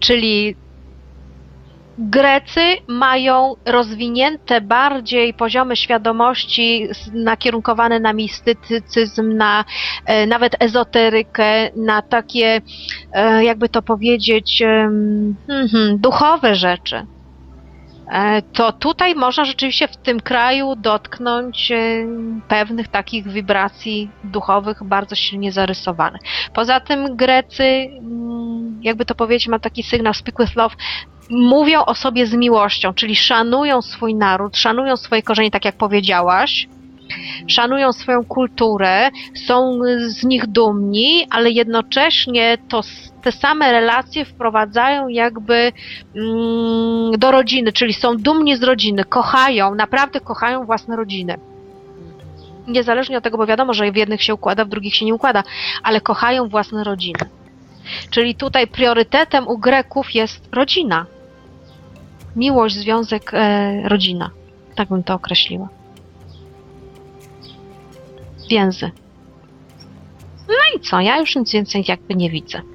[0.00, 0.56] Czyli
[1.98, 9.64] Grecy mają rozwinięte bardziej poziomy świadomości nakierunkowane na mistycyzm, na
[10.06, 12.60] e, nawet ezoterykę, na takie,
[13.12, 17.06] e, jakby to powiedzieć, mhm, duchowe rzeczy.
[18.12, 22.06] E, To tutaj można rzeczywiście w tym kraju dotknąć e,
[22.48, 26.20] pewnych takich wibracji duchowych bardzo silnie zarysowanych.
[26.54, 30.76] Poza tym Grecy, mm, jakby to powiedzieć, ma taki sygnał Speak with Love,
[31.30, 36.68] mówią o sobie z miłością, czyli szanują swój naród, szanują swoje korzenie, tak jak powiedziałaś,
[37.46, 39.10] szanują swoją kulturę,
[39.46, 42.82] są z nich dumni, ale jednocześnie to
[43.22, 45.72] te same relacje wprowadzają jakby
[46.16, 51.36] mm, do rodziny, czyli są dumni z rodziny, kochają, naprawdę kochają własne rodziny.
[52.66, 55.42] Niezależnie od tego, bo wiadomo, że w jednych się układa, w drugich się nie układa,
[55.82, 57.18] ale kochają własne rodziny.
[58.10, 61.06] Czyli tutaj priorytetem u Greków jest rodzina.
[62.36, 64.30] Miłość, związek, e, rodzina.
[64.74, 65.68] Tak bym to określiła.
[68.52, 68.90] Więzy.
[70.48, 71.00] No i co?
[71.00, 72.62] Ja już nic więcej jakby nie widzę.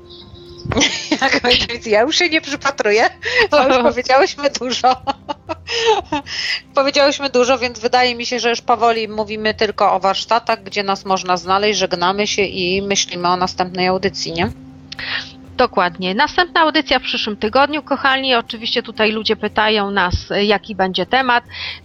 [1.86, 3.10] Ja już się nie przypatruję,
[3.52, 4.96] bo już powiedziałyśmy dużo.
[6.76, 11.06] powiedziałyśmy dużo, więc wydaje mi się, że już powoli mówimy tylko o warsztatach, gdzie nas
[11.06, 14.52] można znaleźć, żegnamy się i myślimy o następnej audycji, nie?
[15.58, 16.16] Dokładnie.
[16.16, 18.36] Następna audycja w przyszłym tygodniu, kochani.
[18.36, 21.44] Oczywiście tutaj ludzie pytają nas, e, jaki będzie temat.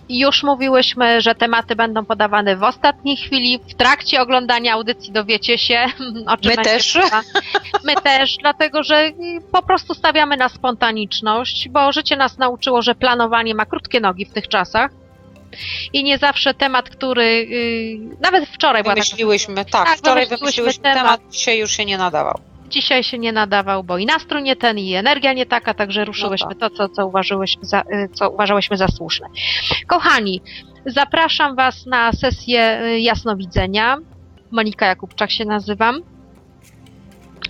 [0.09, 3.61] Już mówiłyśmy, że tematy będą podawane w ostatniej chwili.
[3.69, 5.86] W trakcie oglądania audycji dowiecie się,
[6.27, 6.94] o czym My też.
[6.94, 7.23] mowa.
[7.85, 9.15] My też, dlatego że y,
[9.53, 14.32] po prostu stawiamy na spontaniczność, bo życie nas nauczyło, że planowanie ma krótkie nogi w
[14.32, 14.90] tych czasach.
[15.93, 20.39] I nie zawsze temat, który y, nawet wczoraj była taka Wymyśliłyśmy, tak, Tak, wczoraj wymyśliłyśmy
[20.39, 21.20] wymyśliłyśmy temat.
[21.20, 22.52] temat, dzisiaj już się nie nadawał.
[22.73, 26.49] Dzisiaj się nie nadawał, bo i nastrój nie ten, i energia nie taka, także ruszyłyśmy
[26.61, 29.27] No to, co, co, uważyłyśmy za, y, co uważałyśmy za słuszne.
[29.86, 30.43] Kochani,
[30.86, 33.97] zapraszam Was na sesję y, jasnowidzenia.
[34.51, 36.03] Monika Jakubczak się nazywam.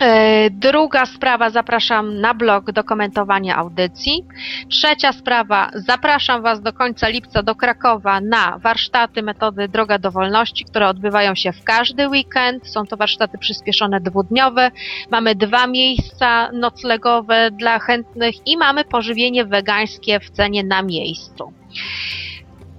[0.03, 4.24] E, Druga sprawa, zapraszam na blog do komentowania audycji.
[4.69, 10.65] Trzecia sprawa, zapraszam Was do końca lipca do Krakowa na warsztaty metody Droga do Wolności,
[10.65, 12.69] które odbywają się w każdy weekend.
[12.69, 14.70] Są to warsztaty przyspieszone dwudniowe.
[15.11, 21.53] Mamy dwa miejsca noclegowe dla chętnych i mamy pożywienie wegańskie w cenie na miejscu.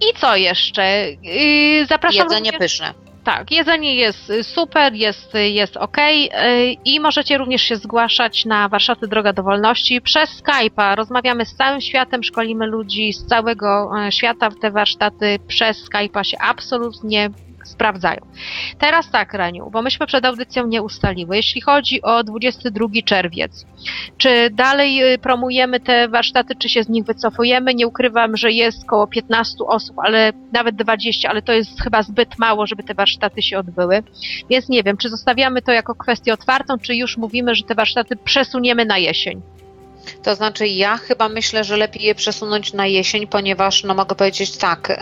[0.09, 0.83] I co jeszcze?
[1.23, 2.93] Yy, Zapraszam Jedzenie również- pyszne.
[3.23, 5.97] Tak, jedzenie jest y, super, jest, y, jest ok
[6.85, 10.95] i możecie również się zgłaszać na warsztaty Droga do Wolności przez Skype'a.
[10.95, 14.49] Rozmawiamy z całym światem, szkolimy ludzi z całego e, świata.
[14.61, 17.29] Te warsztaty przez Skype'a się absolutnie
[17.67, 18.19] sprawdzają.
[18.79, 21.35] Teraz tak, Reniu, bo myśmy przed audycją nie ustaliły.
[21.35, 23.65] Jeśli chodzi o 22 czerwiec,
[24.17, 27.73] czy dalej y, promujemy te warsztaty, czy się z nich wycofujemy?
[27.73, 32.39] Nie ukrywam, że jest około 15 osób, ale nawet 20, ale to jest chyba zbyt
[32.39, 34.03] mało, żeby te warsztaty się odbyły.
[34.49, 38.15] Więc nie wiem, czy zostawiamy to jako kwestię otwartą, czy już mówimy, że te warsztaty
[38.15, 39.41] przesuniemy na jesień.
[40.23, 44.57] To znaczy, ja chyba myślę, że lepiej je przesunąć na jesień, ponieważ, no mogę powiedzieć
[44.57, 44.99] tak,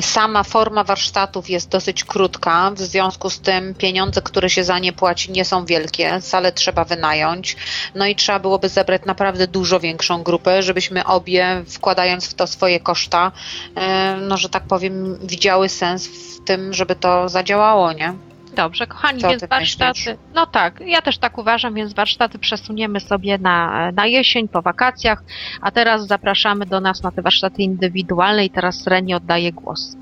[0.00, 4.92] sama forma warsztatów jest dosyć krótka, w związku z tym pieniądze, które się za nie
[4.92, 7.56] płaci, nie są wielkie, salę trzeba wynająć,
[7.94, 12.80] no i trzeba byłoby zebrać naprawdę dużo większą grupę, żebyśmy obie, wkładając w to swoje
[12.80, 13.32] koszta,
[13.74, 18.14] em, no że tak powiem, widziały sens w tym, żeby to zadziałało, nie?
[18.56, 19.98] Dobrze, kochani, Co więc ty warsztaty.
[20.00, 20.16] myślisz?
[20.34, 25.22] No tak, ja też tak uważam, więc warsztaty przesuniemy sobie na, na jesień, po wakacjach,
[25.60, 29.96] a teraz zapraszamy do nas na te warsztaty indywidualne i teraz Reni oddaję głos.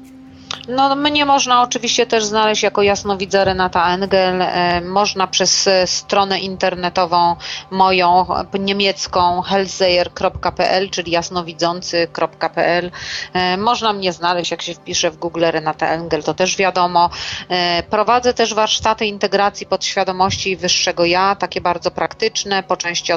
[0.69, 4.43] No, mnie można oczywiście też znaleźć jako jasnowidza Renata Engel.
[4.43, 7.37] E, Można przez e, stronę internetową
[7.71, 12.91] moją e, niemiecką hellseher.pl, czyli jasnowidzący.pl.
[13.59, 17.11] Można mnie znaleźć, jak się wpisze w Google Renata Engel, to też wiadomo.
[17.91, 23.13] Prowadzę też warsztaty integracji podświadomości i wyższego ja, takie bardzo praktyczne, po części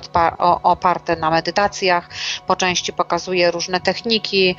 [0.64, 2.10] oparte na medytacjach,
[2.48, 4.56] po części pokazuję różne techniki.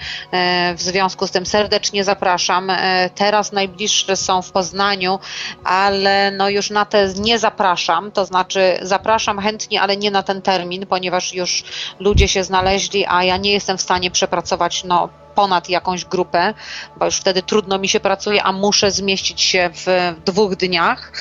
[0.77, 2.58] W związku z tym serdecznie zapraszam.
[2.71, 5.19] E, Teraz najbliższe są w Poznaniu,
[5.65, 10.43] ale no już na te nie zapraszam, to znaczy zapraszam chętnie, ale nie na ten
[10.43, 11.65] termin, ponieważ już
[12.01, 16.55] ludzie się znaleźli, a ja nie jestem w stanie przepracować no, ponad jakąś grupę,
[16.97, 21.13] bo już wtedy trudno mi się pracuje, a muszę zmieścić się w dwóch dniach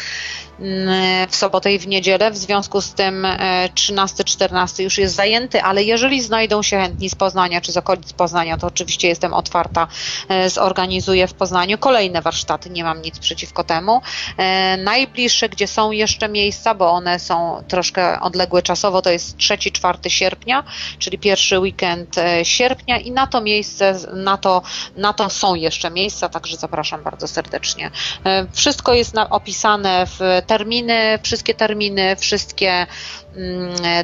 [1.29, 2.31] w sobotę i w niedzielę.
[2.31, 7.15] W związku z tym e, 13-14 już jest zajęty, ale jeżeli znajdą się chętni z
[7.15, 9.87] Poznania czy z okolic Poznania, to oczywiście jestem otwarta,
[10.29, 14.01] e, zorganizuję w Poznaniu kolejne warsztaty, nie mam nic przeciwko temu.
[14.37, 20.09] E, Najbliższe, gdzie są jeszcze miejsca, bo one są troszkę odległe czasowo, to jest 3-4
[20.09, 20.63] sierpnia,
[20.99, 24.61] czyli pierwszy weekend e, sierpnia i na to miejsce, na to,
[24.95, 27.91] na to są jeszcze miejsca, także zapraszam bardzo serdecznie.
[28.25, 32.87] E, Wszystko jest opisane w terminy, wszystkie terminy, wszystkie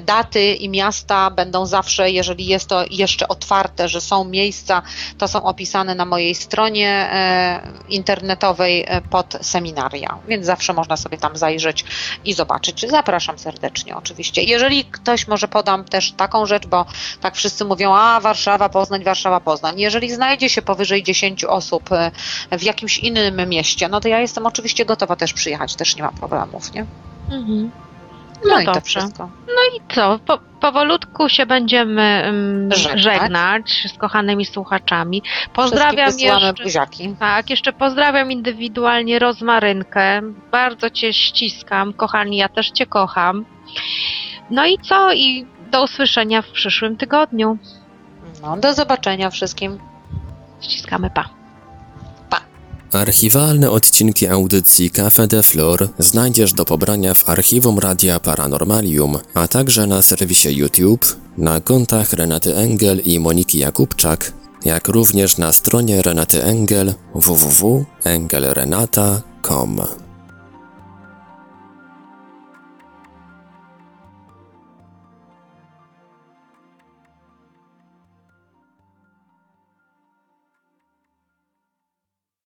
[0.06, 4.82] daty i miasta będą zawsze, jeżeli jest to jeszcze otwarte, że są miejsca,
[5.18, 11.18] to są opisane na mojej stronie e, internetowej e, pod seminaria, więc zawsze można sobie
[11.18, 11.86] tam zajrzeć
[12.26, 12.86] i zobaczyć.
[12.90, 14.44] Zapraszam serdecznie oczywiście.
[14.44, 16.86] Jeżeli ktoś może podam też taką rzecz, bo
[17.22, 19.80] tak wszyscy mówią, a Warszawa, Poznań, Warszawa, Poznań.
[19.80, 22.12] Jeżeli znajdzie się powyżej 10 osób e,
[22.52, 26.12] w jakimś innym mieście, no to ja jestem oczywiście gotowa też przyjechać, też nie ma
[26.12, 26.86] problemów, nie?
[27.32, 27.72] Mhm.
[28.46, 29.00] No, No dobrze.
[29.00, 29.30] wszystko.
[29.78, 30.20] I co?
[30.26, 33.02] Po, powolutku się będziemy um, Żegnać.
[33.04, 35.24] żegnać z kochanymi słuchaczami.
[35.54, 36.54] Pozdrawiam jeszcze.
[36.64, 37.16] buziaki.
[37.20, 40.22] Tak, jeszcze pozdrawiam indywidualnie Rozmarynkę.
[40.52, 43.46] Bardzo Cię ściskam, kochani, ja też Cię kocham.
[44.50, 45.14] No i co?
[45.14, 47.58] I do usłyszenia w przyszłym tygodniu.
[48.42, 49.80] No, do zobaczenia wszystkim.
[50.62, 51.43] Ściskamy pa.
[52.94, 59.88] Archiwalne odcinki audycji Cafe de Flor znajdziesz do pobrania w archiwum Radia Paranormalium, a także
[59.88, 61.06] na serwisie YouTube,
[61.38, 64.34] na kontach Renaty Engel i Moniki Jakubczak,
[64.66, 70.03] jak również na stronie Renaty Engel www.engelrenata.com.